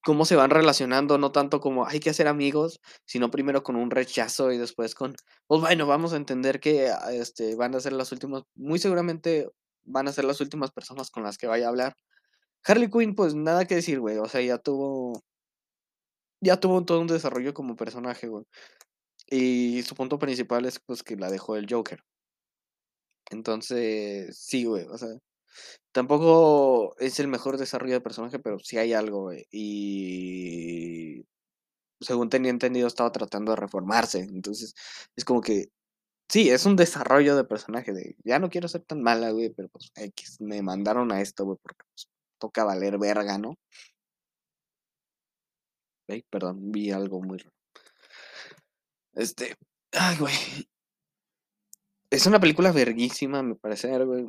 [0.03, 3.91] Cómo se van relacionando, no tanto como hay que hacer amigos, sino primero con un
[3.91, 5.15] rechazo y después con,
[5.47, 9.49] pues bueno, vamos a entender que este, van a ser las últimas, muy seguramente
[9.85, 11.95] van a ser las últimas personas con las que vaya a hablar.
[12.65, 15.21] Harley Quinn, pues nada que decir, güey, o sea, ya tuvo,
[16.41, 18.45] ya tuvo todo un desarrollo como personaje, güey.
[19.30, 22.02] Y su punto principal es pues que la dejó el Joker.
[23.32, 25.10] Entonces, sí, güey, o sea,
[25.91, 29.45] tampoco es el mejor desarrollo de personaje, pero sí hay algo, güey.
[29.52, 31.26] Y
[32.02, 34.19] según tenía entendido, estaba tratando de reformarse.
[34.21, 34.76] Entonces,
[35.15, 35.67] es como que,
[36.30, 39.69] sí, es un desarrollo de personaje, de ya no quiero ser tan mala, güey, pero
[39.69, 42.10] pues X, me mandaron a esto, güey, porque pues,
[42.43, 43.58] toca valer verga, ¿no?
[46.10, 47.56] Ey, perdón, vi algo muy raro.
[49.13, 49.56] Este,
[49.93, 50.34] ay, güey,
[52.10, 54.27] es una película verguísima, me parece, güey.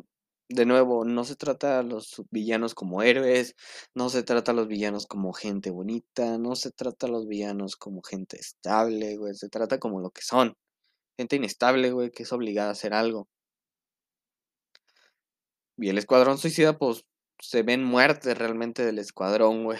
[0.48, 3.56] De nuevo, no se trata a los villanos como héroes,
[3.94, 7.76] no se trata a los villanos como gente bonita, no se trata a los villanos
[7.76, 10.54] como gente estable, güey, se trata como lo que son.
[11.18, 13.26] Gente inestable, güey, que es obligada a hacer algo.
[15.76, 17.04] Y el escuadrón suicida, pues,
[17.48, 19.78] se ven muertes realmente del escuadrón, güey.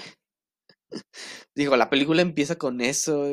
[1.54, 3.24] Digo, la película empieza con eso,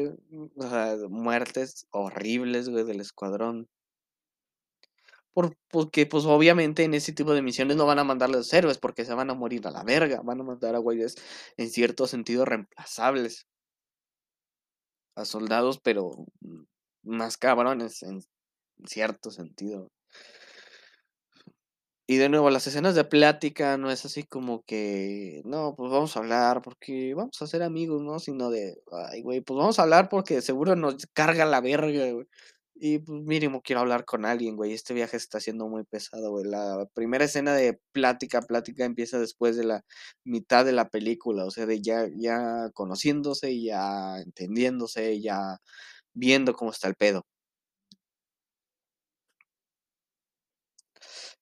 [0.57, 3.67] sea, muertes horribles, güey, del escuadrón.
[5.33, 8.51] Por, porque, pues, obviamente en ese tipo de misiones no van a mandar a los
[8.53, 10.21] héroes porque se van a morir a la verga.
[10.23, 11.15] Van a mandar a güeyes
[11.57, 13.47] en cierto sentido reemplazables.
[15.15, 16.63] A soldados, pero mm,
[17.03, 18.21] más cabrones en
[18.85, 19.89] cierto sentido.
[22.11, 26.17] Y de nuevo, las escenas de plática no es así como que, no, pues vamos
[26.17, 28.19] a hablar porque vamos a ser amigos, ¿no?
[28.19, 32.27] Sino de, ay, güey, pues vamos a hablar porque seguro nos carga la verga, güey.
[32.75, 34.73] Y pues mínimo quiero hablar con alguien, güey.
[34.73, 36.43] Este viaje está siendo muy pesado, güey.
[36.43, 39.85] La primera escena de plática, plática empieza después de la
[40.25, 45.59] mitad de la película, o sea, de ya, ya conociéndose, ya entendiéndose, ya
[46.13, 47.25] viendo cómo está el pedo.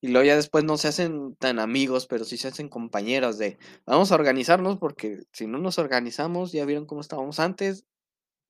[0.02, 3.58] Y luego ya después no se hacen tan amigos, pero sí se hacen compañeros de,
[3.86, 7.86] vamos a organizarnos porque si no nos organizamos, ya vieron cómo estábamos antes,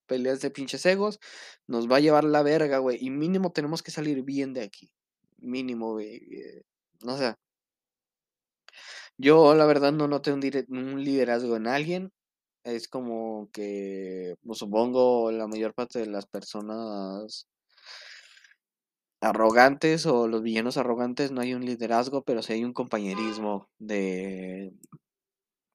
[0.07, 1.19] peleas de pinches egos,
[1.67, 2.97] nos va a llevar la verga, güey.
[3.01, 4.91] Y mínimo tenemos que salir bien de aquí.
[5.37, 6.17] Mínimo, güey.
[6.17, 6.63] eh,
[7.03, 7.35] no sé.
[9.17, 12.11] Yo, la verdad, no noté un, un liderazgo en alguien.
[12.63, 17.47] Es como que, pues, supongo, la mayor parte de las personas
[19.21, 24.73] arrogantes o los villanos arrogantes no hay un liderazgo, pero sí hay un compañerismo de...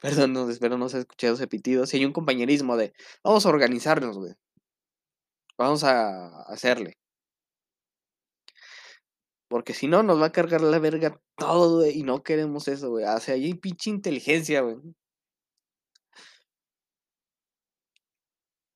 [0.00, 1.86] Perdón, espero no se escuchado ese pitido.
[1.86, 2.92] Sí hay un compañerismo de...
[3.22, 4.34] Vamos a organizarnos, güey.
[5.58, 6.98] Vamos a hacerle.
[9.48, 11.98] Porque si no, nos va a cargar la verga todo, güey.
[11.98, 13.04] Y no queremos eso, güey.
[13.04, 14.76] O sea, hay pinche inteligencia, güey.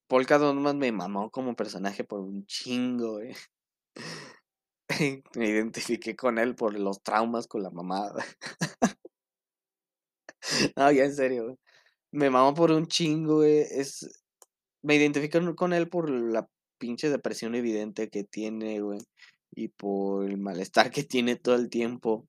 [0.08, 3.34] Polka Dot me mamó como personaje por un chingo, güey.
[5.36, 8.24] Me identifiqué con él por los traumas con la mamada.
[10.76, 11.58] No, ya en serio.
[12.10, 13.60] Me mamó por un chingo, güey.
[13.70, 14.22] Es...
[14.82, 16.48] Me identifico con él por la
[16.78, 19.00] pinche depresión evidente que tiene, güey.
[19.54, 22.26] Y por el malestar que tiene todo el tiempo.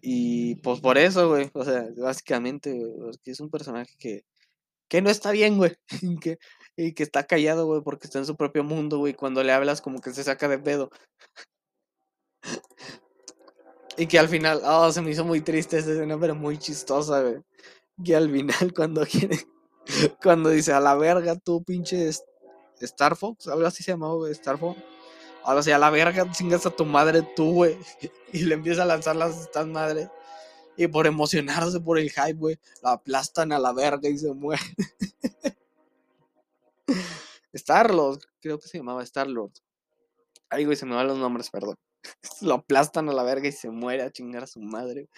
[0.00, 1.50] Y pues por eso, güey.
[1.54, 2.78] O sea, básicamente,
[3.24, 4.24] es un personaje que,
[4.88, 5.76] que no está bien, güey.
[6.22, 6.38] Que,
[6.76, 9.14] y que está callado, güey, porque está en su propio mundo, güey.
[9.14, 10.90] Cuando le hablas, como que se saca de pedo.
[13.96, 17.22] Y que al final, oh, se me hizo muy triste esa escena, pero muy chistosa,
[17.22, 17.42] güey.
[18.04, 19.38] Que al final, cuando quiere,
[20.22, 22.10] cuando dice a la verga, tú pinche
[22.80, 24.78] Star Fox, algo así se llamaba, güey, Star Fox.
[25.44, 27.76] Ahora sí, a la verga, chingas a tu madre tú, güey.
[28.32, 30.10] Y le empieza a lanzar las estas madres.
[30.76, 34.62] Y por emocionarse por el hype, güey, la aplastan a la verga y se muere.
[37.56, 39.52] Star-Lord, creo que se llamaba Star-Lord.
[40.50, 41.76] Ay, güey, se me van los nombres, perdón.
[42.42, 45.08] Lo aplastan a la verga y se muere a chingar a su madre.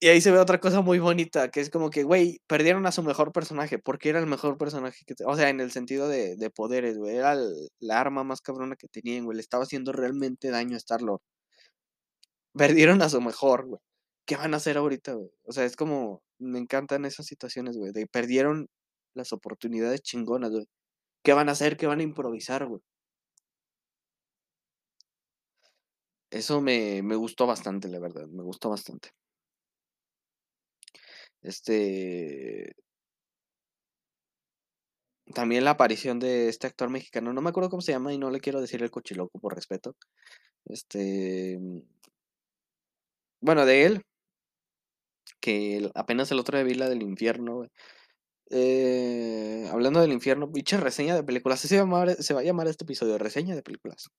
[0.00, 2.92] Y ahí se ve otra cosa muy bonita, que es como que, güey, perdieron a
[2.92, 5.14] su mejor personaje, porque era el mejor personaje que...
[5.26, 7.16] O sea, en el sentido de, de poderes, güey.
[7.16, 7.36] Era
[7.80, 9.36] la arma más cabrona que tenían, güey.
[9.36, 11.20] Le estaba haciendo realmente daño a Star-Lord.
[12.54, 13.80] Perdieron a su mejor, güey.
[14.26, 15.30] ¿Qué van a hacer ahorita, güey?
[15.44, 16.22] O sea, es como...
[16.38, 17.92] Me encantan esas situaciones, güey.
[17.92, 18.68] De perdieron
[19.14, 20.66] las oportunidades chingonas, güey.
[21.22, 21.76] ¿Qué van a hacer?
[21.76, 22.82] ¿Qué van a improvisar, güey?
[26.30, 28.26] Eso me, me gustó bastante, la verdad.
[28.28, 29.10] Me gustó bastante.
[31.42, 32.72] Este...
[35.34, 38.30] También la aparición de este actor mexicano, no me acuerdo cómo se llama y no
[38.30, 39.94] le quiero decir el cochiloco por respeto.
[40.66, 41.80] Este, mm,
[43.40, 44.02] bueno, de él,
[45.40, 47.66] que apenas el otro día vi la del infierno.
[48.50, 51.60] Eh, hablando del infierno, pinche reseña de películas.
[51.60, 54.10] Se, va a llamar, se va a llamar este episodio, reseña de películas.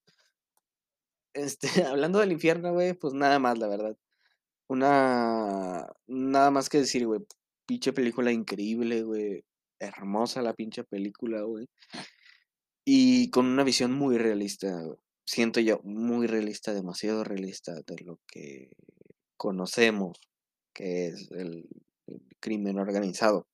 [1.34, 3.98] Este, hablando del infierno, güey, pues nada más, la verdad.
[4.68, 7.22] Una, nada más que decir, güey.
[7.66, 9.44] Pinche película increíble, güey.
[9.80, 11.68] Hermosa la pinche película, güey.
[12.86, 14.84] Y con una visión muy realista,
[15.26, 18.72] siento yo, muy realista, demasiado realista de lo que
[19.38, 20.20] conocemos,
[20.74, 21.68] que es el
[22.40, 23.48] crimen organizado.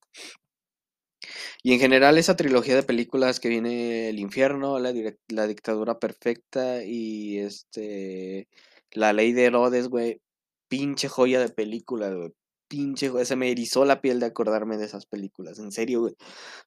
[1.64, 4.94] Y en general esa trilogía de películas que viene El infierno, La,
[5.30, 8.48] la dictadura perfecta y este
[8.92, 10.22] La ley de Herodes, güey,
[10.68, 12.34] pinche joya de película, güey.
[12.68, 16.16] Pinche, joya, se me erizó la piel de acordarme de esas películas, en serio, güey.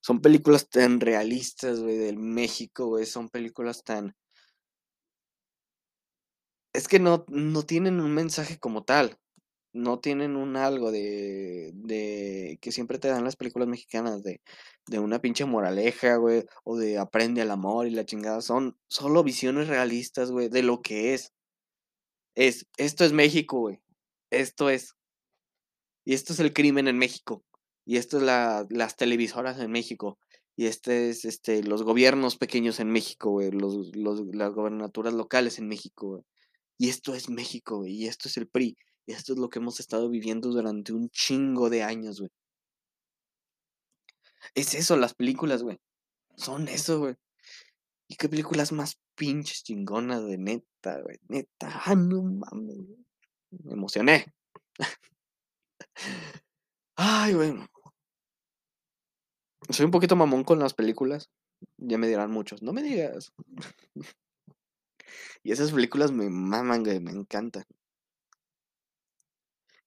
[0.00, 3.06] Son películas tan realistas, güey, del México, güey.
[3.06, 4.14] Son películas tan...
[6.72, 9.18] Es que no, no tienen un mensaje como tal.
[9.72, 14.40] No tienen un algo de, de que siempre te dan las películas mexicanas de,
[14.86, 18.40] de una pinche moraleja, güey, o de aprende al amor y la chingada.
[18.40, 21.32] Son solo visiones realistas, güey, de lo que es.
[22.34, 23.80] Es, esto es México, güey.
[24.30, 24.94] Esto es.
[26.04, 27.44] Y esto es el crimen en México.
[27.84, 30.18] Y esto es la, las televisoras en México.
[30.56, 33.50] Y este es este, los gobiernos pequeños en México, güey.
[33.50, 36.24] Los, los, las gobernaturas locales en México.
[36.78, 37.94] Y esto es México, güey.
[37.94, 38.76] Y esto es el PRI.
[39.08, 42.30] Y esto es lo que hemos estado viviendo durante un chingo de años, güey.
[44.54, 45.80] Es eso, las películas, güey.
[46.36, 47.16] Son eso, güey.
[48.06, 52.76] Y qué películas más pinches chingonas, de neta, güey, neta, ah, no mames,
[53.50, 54.26] me emocioné.
[56.96, 57.54] Ay, güey.
[59.70, 61.30] Soy un poquito mamón con las películas,
[61.78, 63.32] ya me dirán muchos, no me digas.
[65.42, 67.64] Y esas películas me maman, güey, me encantan.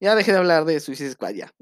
[0.01, 1.53] Ya dejé de hablar de Suicide Squad, ya.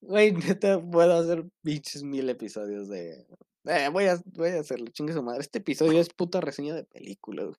[0.00, 3.26] Güey, neta, puedo hacer pinches mil episodios de
[3.64, 5.42] eh, voy a voy a hacerlo, chingue su madre.
[5.42, 7.56] Este episodio es puta reseña de película, güey.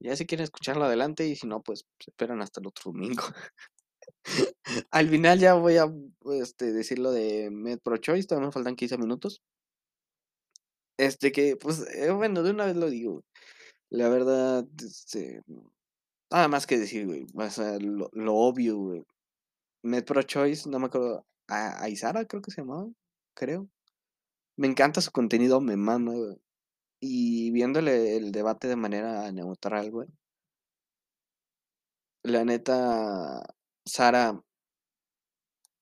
[0.00, 3.22] Ya si quieren escucharlo adelante y si no, pues, se esperan hasta el otro domingo.
[4.90, 5.92] Al final ya voy a,
[6.40, 9.42] este, decir lo de Med Pro Choice, todavía me faltan 15 minutos.
[10.98, 13.24] Este, que, pues, eh, bueno, de una vez lo digo,
[13.90, 15.42] la verdad, este,
[16.32, 19.04] nada más que decir, güey, o sea, lo lo obvio, güey.
[19.82, 22.88] Med Pro Choice, no me acuerdo, A Aizara creo que se llamaba,
[23.34, 23.68] creo.
[24.56, 26.36] Me encanta su contenido, me mama, güey.
[27.00, 30.08] Y viéndole el debate de manera neutral, güey.
[32.24, 33.42] La neta,
[33.84, 34.40] Sara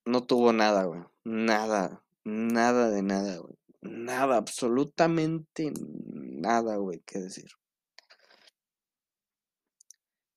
[0.06, 5.72] no tuvo nada, güey, nada, nada de nada, güey, nada, absolutamente
[6.12, 7.50] nada, güey, que decir.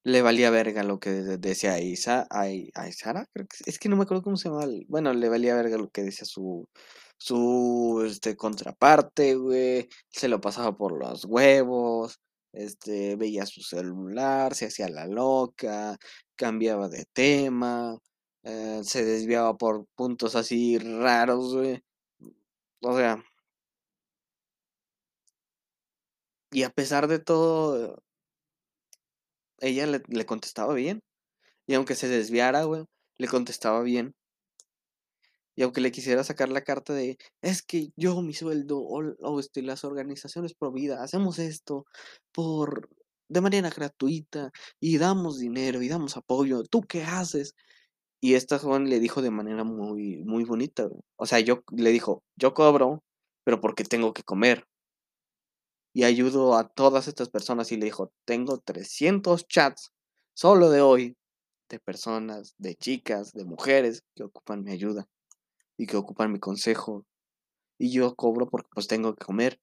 [0.05, 3.95] Le valía verga lo que de decía Isa Ai Aizara, creo que es que no
[3.95, 6.67] me acuerdo cómo se llamaba el bueno, le valía verga lo que decía su
[7.17, 12.19] su, este, contraparte, güey, se lo pasaba por los huevos,
[12.51, 15.97] este, veía su celular, se hacía la loca,
[16.35, 17.97] cambiaba de tema,
[18.43, 21.81] eh, se desviaba por puntos así raros, güey.
[22.81, 23.23] O sea
[26.51, 28.03] y a pesar de todo
[29.63, 31.01] ella le contestaba bien.
[31.67, 32.85] Y aunque se desviara, güey,
[33.19, 34.13] le contestaba bien.
[35.57, 39.61] Y aunque le quisiera sacar la carta de: "Es que yo, mi sueldo, o este,
[39.61, 41.85] las organizaciones pro vida, hacemos esto
[42.31, 42.89] por
[43.29, 47.55] de manera gratuita, y damos dinero, y damos apoyo, ¿tú qué haces?".
[48.21, 50.89] Y esta joven le dijo de manera muy muy bonita.
[51.17, 53.03] O sea, yo le dijo: "Yo cobro,
[53.45, 54.65] pero porque tengo que comer".
[55.95, 59.91] Y ayudo a todas estas personas, y le dijo: "Tengo 300 chats,
[60.35, 61.15] solo de hoy,
[61.69, 65.07] de personas, de chicas, de mujeres que ocupan mi ayuda,
[65.77, 67.05] y que ocupan mi consejo,
[67.79, 69.57] y yo cobro porque, pues, tengo que comer".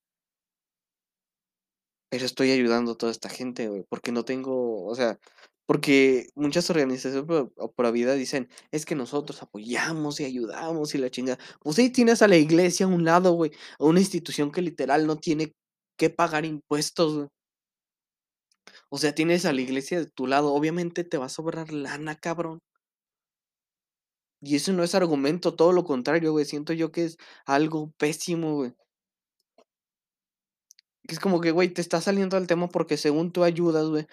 [2.12, 5.20] Pero estoy ayudando a toda esta gente, porque no tengo, o sea,
[5.64, 11.08] porque muchas organizaciones pro pro vida dicen: "Es que nosotros apoyamos y ayudamos y la
[11.10, 11.38] chingada".
[11.60, 15.06] Pues sí, tienes a la iglesia a un lado, güey, a una institución que literal
[15.06, 15.52] no tiene
[16.00, 17.28] que pagar impuestos, güey.
[18.88, 22.16] O sea, tienes a la iglesia de tu lado, obviamente te va a sobrar lana,
[22.16, 22.60] cabrón.
[24.42, 28.54] Y eso no es argumento, todo lo contrario, güey, siento yo que es algo pésimo,
[28.54, 28.72] güey.
[31.04, 34.06] Es como que, güey, te estás saliendo del tema porque según tú ayudas, güey,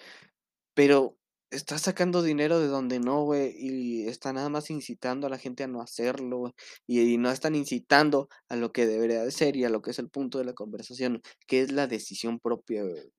[0.74, 1.17] pero
[1.50, 5.64] estás sacando dinero de donde no, güey, y está nada más incitando a la gente
[5.64, 6.54] a no hacerlo,
[6.86, 9.98] y no están incitando a lo que debería de ser y a lo que es
[9.98, 13.12] el punto de la conversación, que es la decisión propia, güey.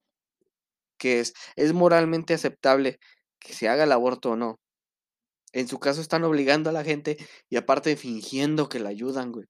[0.97, 2.99] Que es es moralmente aceptable
[3.39, 4.59] que se haga el aborto o no.
[5.53, 7.17] En su caso están obligando a la gente
[7.49, 9.47] y aparte fingiendo que la ayudan, güey.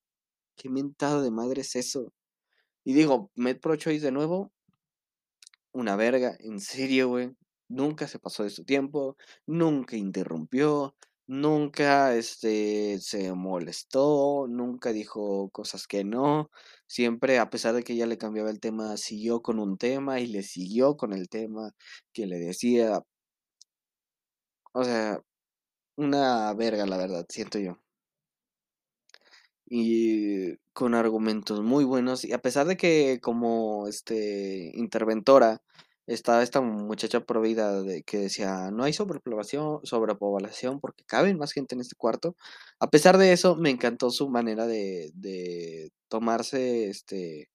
[0.57, 2.13] Qué mentada de madre es eso.
[2.85, 4.51] Y digo, Med Pro Choice de nuevo
[5.71, 7.31] una verga, en serio, güey,
[7.69, 10.95] nunca se pasó de su tiempo, nunca interrumpió,
[11.27, 16.49] nunca, este, se molestó, nunca dijo cosas que no,
[16.87, 20.27] siempre, a pesar de que ella le cambiaba el tema, siguió con un tema y
[20.27, 21.71] le siguió con el tema
[22.13, 23.03] que le decía.
[24.73, 25.21] O sea,
[25.97, 27.79] una verga, la verdad, siento yo.
[29.65, 35.61] Y con argumentos muy buenos, y a pesar de que como, este, interventora
[36.09, 41.75] estaba esta muchacha provida de que decía: "No hay sobrepoblación sobrepoblación porque caben más gente
[41.75, 42.35] en este cuarto".
[42.79, 47.49] A pesar de eso, me encantó su manera de de tomarse, este,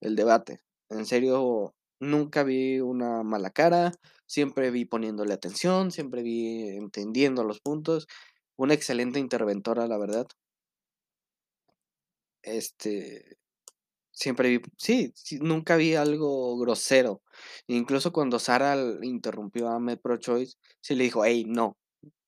[0.00, 0.60] el debate.
[0.90, 3.92] En serio, nunca vi una mala cara,
[4.26, 8.06] siempre vi poniéndole atención, siempre vi entendiendo los puntos.
[8.56, 10.26] Una excelente interventora, la verdad.
[12.42, 13.38] Este,
[14.12, 17.22] siempre vi sí, sí, nunca vi algo grosero.
[17.68, 21.76] Incluso cuando Sara interrumpió a Med Pro Choice, sí le dijo: "Ey, no,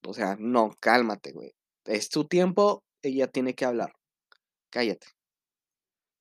[0.06, 1.52] o sea, no, cálmate, güey.
[1.86, 3.92] Es tu tiempo, ella tiene que hablar.
[4.70, 5.08] Cállate".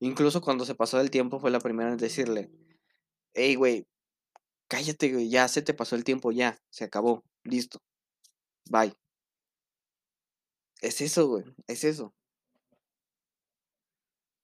[0.02, 2.52] Incluso cuando se pasó del tiempo, fue la primera en decirle:
[3.34, 3.88] "Ey, güey,
[4.70, 7.80] cállate, güey, ya se te pasó el tiempo, ya, se acabó, listo,
[8.72, 8.94] bye".
[10.82, 12.14] Es eso, güey, es eso.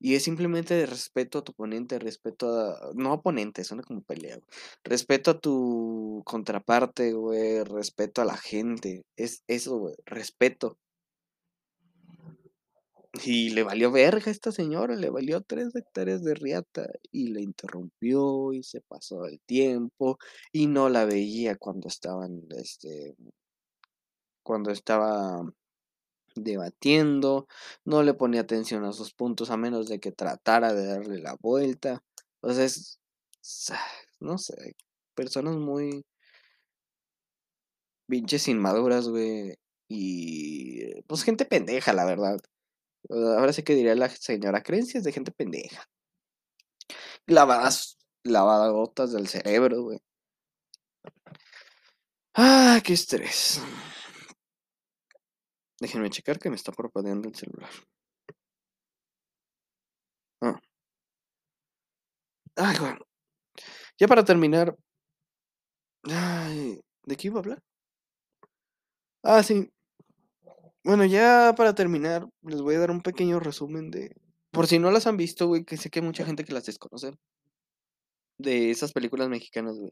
[0.03, 4.37] Y es simplemente respeto a tu oponente, respeto a no oponente, suena como pelea.
[4.83, 9.05] Respeto a tu contraparte, güey, respeto a la gente.
[9.15, 10.77] Es eso, güey, respeto.
[13.23, 17.39] Y le valió verga a esta señora, le valió 3 hectáreas de riata y la
[17.39, 20.17] interrumpió y se pasó el tiempo
[20.51, 23.15] y no la veía cuando estaban, este
[24.43, 25.49] cuando estaba
[26.35, 27.47] debatiendo,
[27.85, 31.35] no le ponía atención a sus puntos a menos de que tratara de darle la
[31.39, 32.03] vuelta.
[32.41, 32.99] O sea, es,
[34.19, 34.75] no sé,
[35.15, 36.05] personas muy
[38.07, 39.55] pinches inmaduras, güey,
[39.87, 42.39] y pues gente pendeja, la verdad.
[43.09, 45.87] Ahora sí que diría la señora, creencias de gente pendeja.
[47.27, 49.99] Lavadas, lavadotas del cerebro, güey.
[52.35, 53.61] Ah, qué estrés.
[55.83, 57.69] Déjenme checar que me está parpadeando el celular.
[60.41, 60.57] Ah.
[62.55, 62.99] Ay, bueno.
[63.99, 64.75] Ya para terminar.
[66.03, 67.63] Ay, ¿de qué iba a hablar?
[69.23, 69.69] Ah, sí.
[70.85, 74.15] Bueno, ya para terminar, les voy a dar un pequeño resumen de.
[74.51, 76.65] Por si no las han visto, güey, que sé que hay mucha gente que las
[76.65, 77.11] desconoce.
[78.37, 79.91] De esas películas mexicanas, güey.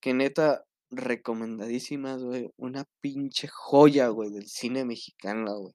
[0.00, 2.50] Que neta, recomendadísimas, güey.
[2.56, 5.74] Una pinche joya, güey, del cine mexicano, güey.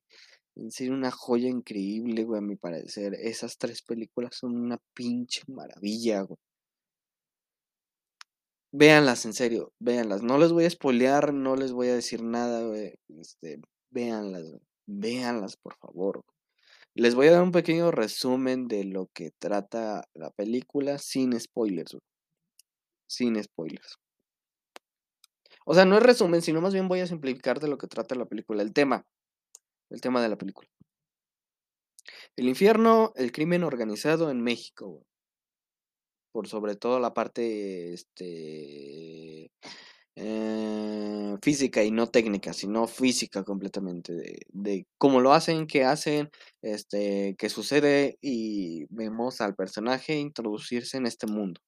[0.56, 3.14] En serio, una joya increíble, güey, a mi parecer.
[3.16, 6.38] Esas tres películas son una pinche maravilla, güey.
[8.72, 10.22] Véanlas, en serio, véanlas.
[10.22, 12.94] No les voy a spoilear, no les voy a decir nada, güey.
[13.20, 13.60] Este,
[13.90, 14.62] véanlas, güey.
[14.88, 16.22] Véanlas, por favor.
[16.94, 21.94] Les voy a dar un pequeño resumen de lo que trata la película sin spoilers,
[21.94, 22.02] güey.
[23.08, 23.98] Sin spoilers.
[25.66, 28.16] O sea, no es resumen, sino más bien voy a simplificar de lo que trata
[28.16, 29.06] la película, el tema.
[29.90, 30.70] El tema de la película.
[32.36, 35.04] El infierno, el crimen organizado en México.
[36.32, 39.52] Por sobre todo la parte este,
[40.16, 44.14] eh, física y no técnica, sino física completamente.
[44.14, 46.30] De, de cómo lo hacen, qué hacen,
[46.62, 51.62] este, qué sucede y vemos al personaje introducirse en este mundo.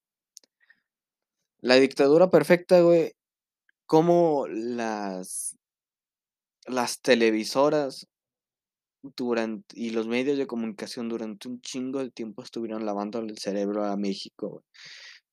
[1.62, 3.14] La dictadura perfecta, güey,
[3.88, 5.57] como las,
[6.67, 8.07] las televisoras
[9.15, 13.85] durante, y los medios de comunicación durante un chingo de tiempo estuvieron lavando el cerebro
[13.85, 14.63] a México,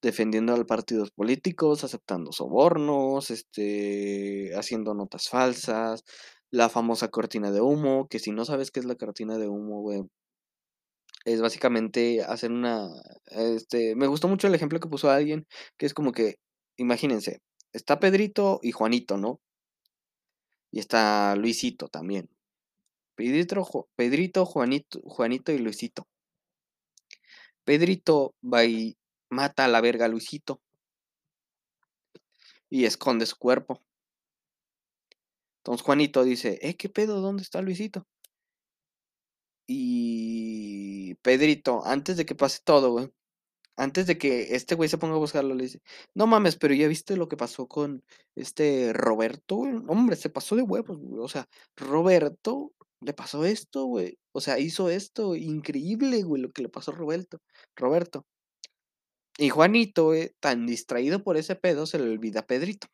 [0.03, 6.05] defendiendo a partidos políticos, aceptando sobornos, este, haciendo notas falsas,
[6.51, 9.81] la famosa cortina de humo, que si no sabes qué es la cortina de humo,
[9.83, 10.03] güey,
[11.25, 12.89] es básicamente hacer una,
[13.27, 15.47] este, me gustó mucho el ejemplo que puso alguien,
[15.79, 16.37] que es como que,
[16.77, 17.41] imagínense,
[17.75, 19.41] está Pedrito y Juanito, ¿no?
[20.71, 22.31] Y está Luisito también.
[23.15, 26.09] Pedrito, Pedrito Juanito, Juanito y Luisito.
[27.65, 28.97] Pedrito va y
[29.29, 30.61] mata a la verga a Luisito.
[32.71, 33.83] Y esconde su cuerpo.
[35.59, 37.21] Entonces Juanito dice, eh, ¿qué pedo?
[37.21, 38.07] ¿Dónde está Luisito?
[39.67, 43.11] Y Pedrito, antes de que pase todo, güey,
[43.77, 45.81] antes de que este güey se ponga a buscarlo, le dice,
[46.15, 48.05] no mames, pero ya viste lo que pasó con
[48.37, 49.75] este Roberto, güey?
[49.89, 51.23] Hombre, se pasó de huevos, güey.
[51.23, 54.19] O sea, Roberto le pasó esto, güey.
[54.33, 57.41] O sea, hizo esto, increíble, güey, lo que le pasó a Roberto.
[57.77, 58.27] Roberto.
[59.39, 62.87] Y Juanito, güey, tan distraído por ese pedo, se le olvida a Pedrito.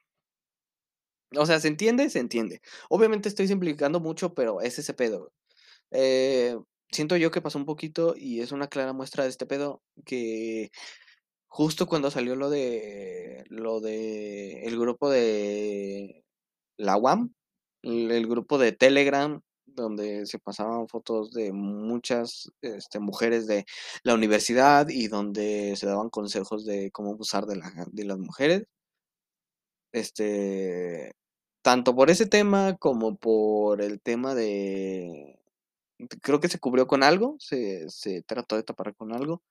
[1.36, 2.10] O sea, ¿se entiende?
[2.10, 2.60] Se entiende.
[2.88, 5.32] Obviamente estoy simplificando mucho, pero es ese pedo.
[5.92, 6.56] Eh,
[6.92, 10.70] siento yo que pasó un poquito y es una clara muestra de este pedo que
[11.48, 16.24] justo cuando salió lo de lo de el grupo de
[16.78, 17.34] la UAM,
[17.82, 23.66] el, grupo de Telegram donde se pasaban fotos de muchas este, mujeres de
[24.04, 28.64] la universidad y donde se daban consejos de cómo abusar de, la- de las mujeres.
[29.92, 31.12] Este,
[31.62, 35.39] tanto por ese tema como por el tema de,
[36.22, 39.42] creo que se cubrió con algo, se, se trató de tapar con algo.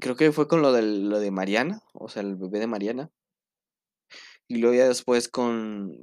[0.00, 3.10] Creo que fue con lo, del, lo de Mariana, o sea, el bebé de Mariana.
[4.46, 6.02] Y luego ya después con,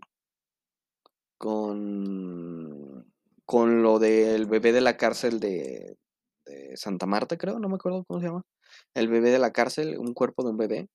[1.37, 3.11] con,
[3.45, 5.97] con lo del bebé de la cárcel de,
[6.45, 8.43] de Santa Marta, creo, no me acuerdo cómo se llama.
[8.93, 10.89] El bebé de la cárcel, un cuerpo de un bebé.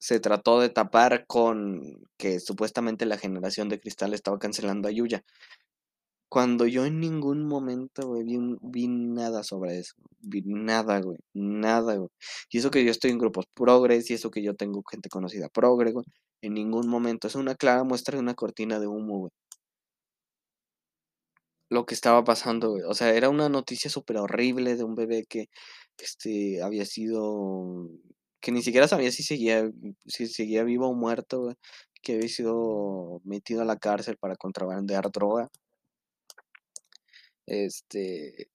[0.00, 1.82] Se trató de tapar con
[2.18, 5.22] que supuestamente la generación de cristal estaba cancelando a Yuya.
[6.28, 8.12] Cuando yo en ningún momento,
[8.62, 9.94] vi nada sobre eso.
[10.20, 11.18] Vi nada, güey.
[11.34, 12.08] Nada, güey.
[12.50, 15.48] Y eso que yo estoy en grupos progres y eso que yo tengo gente conocida
[15.48, 16.06] progre, güey.
[16.42, 17.26] En ningún momento.
[17.28, 19.30] Es una clara muestra de una cortina de humo, güey.
[21.70, 22.82] lo que estaba pasando, güey.
[22.84, 25.48] O sea, era una noticia súper horrible de un bebé que,
[25.98, 27.88] este, había sido
[28.40, 29.70] que ni siquiera sabía si seguía
[30.06, 31.54] si seguía vivo o muerto,
[32.02, 35.50] que había sido metido a la cárcel para contrabandear droga.
[37.46, 38.48] Este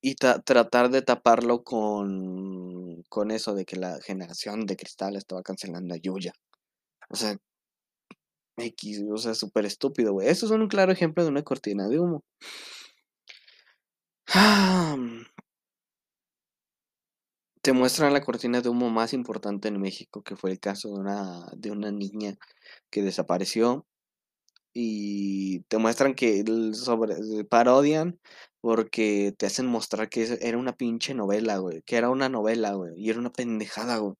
[0.00, 5.42] y ta tratar de taparlo con con eso de que la generación de cristal estaba
[5.42, 6.32] cancelando a Yuya.
[7.10, 7.36] O sea
[8.56, 10.28] Equis, o sea, súper estúpido, güey.
[10.28, 12.22] Esos son un claro ejemplo de una cortina de humo.
[17.62, 20.94] Te muestran la cortina de humo más importante en México, que fue el caso de
[21.00, 22.36] una de una niña
[22.90, 23.86] que desapareció,
[24.74, 26.44] y te muestran que
[26.74, 28.18] sobre eh, parodian
[28.60, 32.94] porque te hacen mostrar que era una pinche novela, güey, que era una novela, güey,
[32.96, 34.14] y era una pendejada, güey.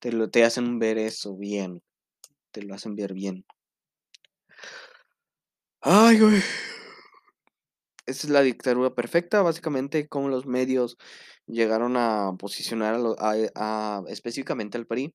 [0.00, 1.82] Te lo te hacen ver eso bien,
[2.52, 3.44] te lo hacen ver bien.
[5.80, 6.42] Ay, güey.
[8.08, 10.96] Esa es la dictadura perfecta, básicamente, cómo los medios
[11.46, 15.12] llegaron a posicionar a a, a específicamente al PRI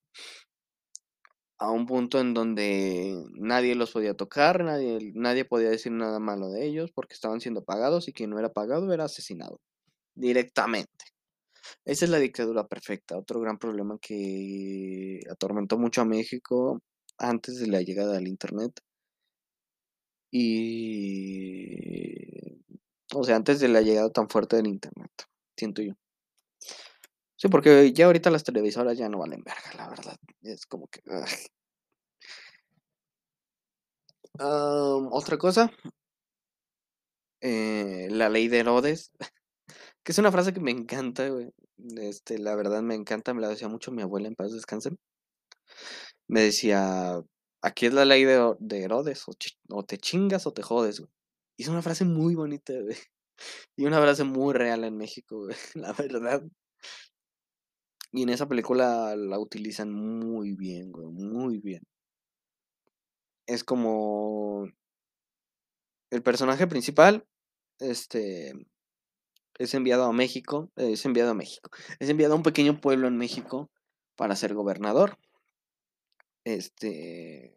[1.59, 6.49] a un punto en donde nadie los podía tocar, nadie nadie podía decir nada malo
[6.49, 9.59] de ellos, porque estaban siendo pagados, y quien no era pagado era asesinado,
[10.15, 11.05] directamente.
[11.85, 16.79] Esa es la dictadura perfecta, otro gran problema que atormentó mucho a México
[17.17, 18.73] antes de la llegada del Internet.
[20.31, 21.31] Y
[23.13, 25.11] o sea, antes de la llegada tan fuerte del Internet,
[25.57, 25.93] siento yo.
[27.35, 30.15] Sí, porque ya ahorita las televisoras ya no valen verga, la verdad.
[30.43, 31.01] Es como que,
[34.39, 35.71] otra cosa
[37.41, 39.11] eh, la ley de Herodes,
[40.03, 41.51] que es una frase que me encanta, güey.
[41.97, 44.91] Este, la verdad me encanta, me la decía mucho mi abuela, en paz descanse.
[46.27, 47.21] Me decía:
[47.63, 49.23] "Aquí es la ley de de Herodes,
[49.69, 51.11] o te chingas o te jodes", güey.
[51.57, 52.73] Es una frase muy bonita,
[53.77, 56.43] y una frase muy real en México, la verdad.
[58.13, 61.81] Y en esa película la utilizan muy bien, güey, muy bien.
[63.47, 64.67] Es como
[66.11, 67.25] el personaje principal,
[67.79, 68.53] este,
[69.59, 73.17] es enviado a México es enviado a México, es enviado a un pequeño pueblo en
[73.17, 73.71] México
[74.17, 75.17] para ser gobernador.
[76.45, 77.53] Este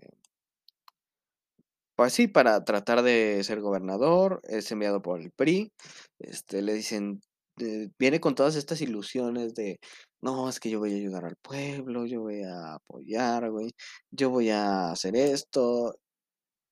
[1.96, 5.72] pues sí, para tratar de ser gobernador, es enviado por el PRI,
[6.18, 7.20] este, le dicen,
[7.60, 9.78] eh, viene con todas estas ilusiones de:
[10.20, 13.70] "No, es que yo voy a ayudar al pueblo, yo voy a apoyar, güey,
[14.10, 15.94] yo voy a hacer esto".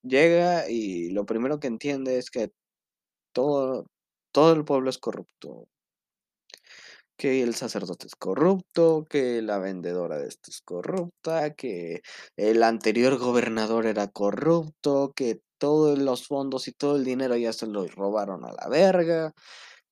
[0.02, 2.50] Llega y lo primero que entiende es que
[3.34, 3.86] todo
[4.32, 5.68] todo el pueblo es corrupto.
[7.22, 12.02] Que el sacerdote es corrupto, que la vendedora de esto es corrupta, que
[12.36, 17.68] el anterior gobernador era corrupto, que todos los fondos y todo el dinero ya se
[17.68, 19.32] los robaron a la verga,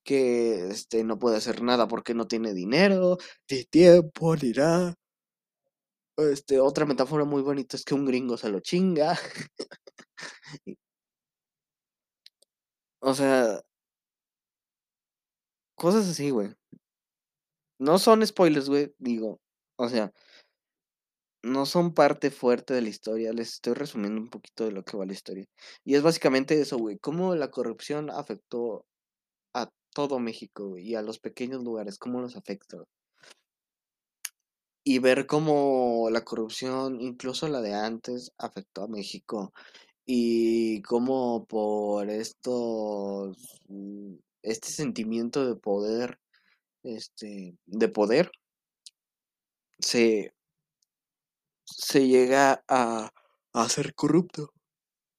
[0.04, 3.18] que, este, no puede hacer nada porque no tiene dinero,
[3.50, 4.94] mi tiempo dirá.
[6.16, 9.18] Este, otra metáfora muy bonita es que un gringo se lo chinga.
[13.02, 13.60] O sea
[15.78, 16.50] cosas así, güey.
[17.80, 19.40] No son spoilers, güey, digo,
[19.76, 20.12] o sea
[21.42, 24.96] no son parte fuerte de la historia, les estoy resumiendo un poquito de lo que
[24.96, 25.46] va la historia.
[25.84, 28.84] Y es básicamente eso, güey, cómo la corrupción afectó
[29.54, 32.86] a todo México, y a los pequeños lugares, cómo los afectó.
[34.84, 39.52] Y ver cómo la corrupción, incluso la de antes, afectó a México,
[40.06, 46.18] y cómo por estos, mm, este sentimiento de poder,
[46.84, 48.30] este, de poder
[49.78, 50.32] se
[51.66, 53.10] se llega a
[53.52, 54.52] a ser corrupto,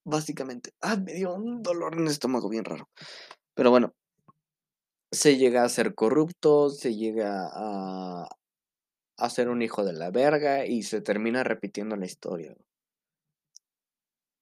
[0.06, 0.74] básicamente.
[0.82, 2.90] Ah, me dio un dolor en el estómago bien raro.
[3.56, 3.94] Pero bueno
[5.14, 8.28] se llega a ser corrupto, se llega a
[9.18, 12.56] a ser un hijo de la verga, y se termina repitiendo la historia.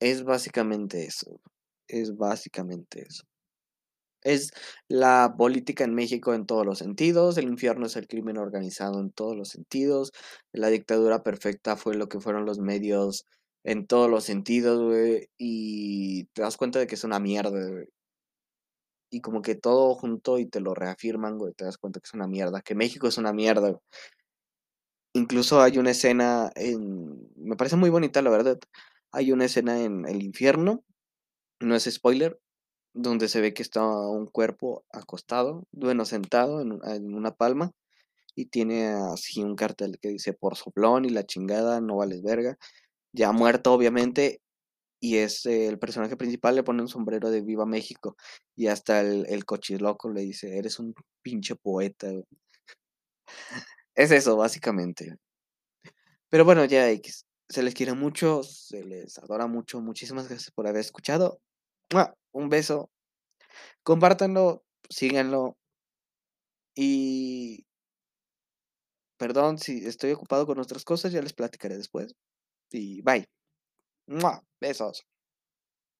[0.01, 1.41] Es básicamente eso,
[1.87, 3.25] es básicamente eso.
[4.23, 4.51] Es
[4.89, 9.11] la política en México en todos los sentidos, el infierno es el crimen organizado en
[9.11, 10.11] todos los sentidos,
[10.51, 13.25] la dictadura perfecta fue lo que fueron los medios
[13.63, 17.87] en todos los sentidos, güey, y te das cuenta de que es una mierda, güey.
[19.11, 22.13] Y como que todo junto y te lo reafirman, güey, te das cuenta que es
[22.13, 23.79] una mierda, que México es una mierda.
[25.13, 28.59] Incluso hay una escena en me parece muy bonita, la verdad.
[29.11, 30.83] Hay una escena en el infierno,
[31.59, 32.39] no es spoiler,
[32.93, 37.71] donde se ve que está un cuerpo acostado, bueno, sentado en en una palma,
[38.35, 42.57] y tiene así un cartel que dice: "Por soplón y la chingada, no vales verga",
[43.13, 44.41] ya muerto, obviamente.
[45.01, 48.17] Y, este, el personaje principal le pone un sombrero de Viva México,
[48.55, 52.09] y hasta el el cochiloco le dice: "Eres un pinche poeta".
[53.95, 55.19] Es eso, básicamente.
[56.31, 57.25] Pero bueno, ya equis.
[57.49, 59.81] Se les quiere mucho, se les adora mucho.
[59.81, 61.39] Muchísimas gracias por haber escuchado.
[62.33, 62.89] Un beso.
[63.83, 65.57] Compártanlo, síganlo.
[66.75, 67.65] Y
[69.17, 72.15] perdón si estoy ocupado con otras cosas, ya les platicaré después.
[72.71, 73.27] Y bye.
[74.61, 75.05] Besos.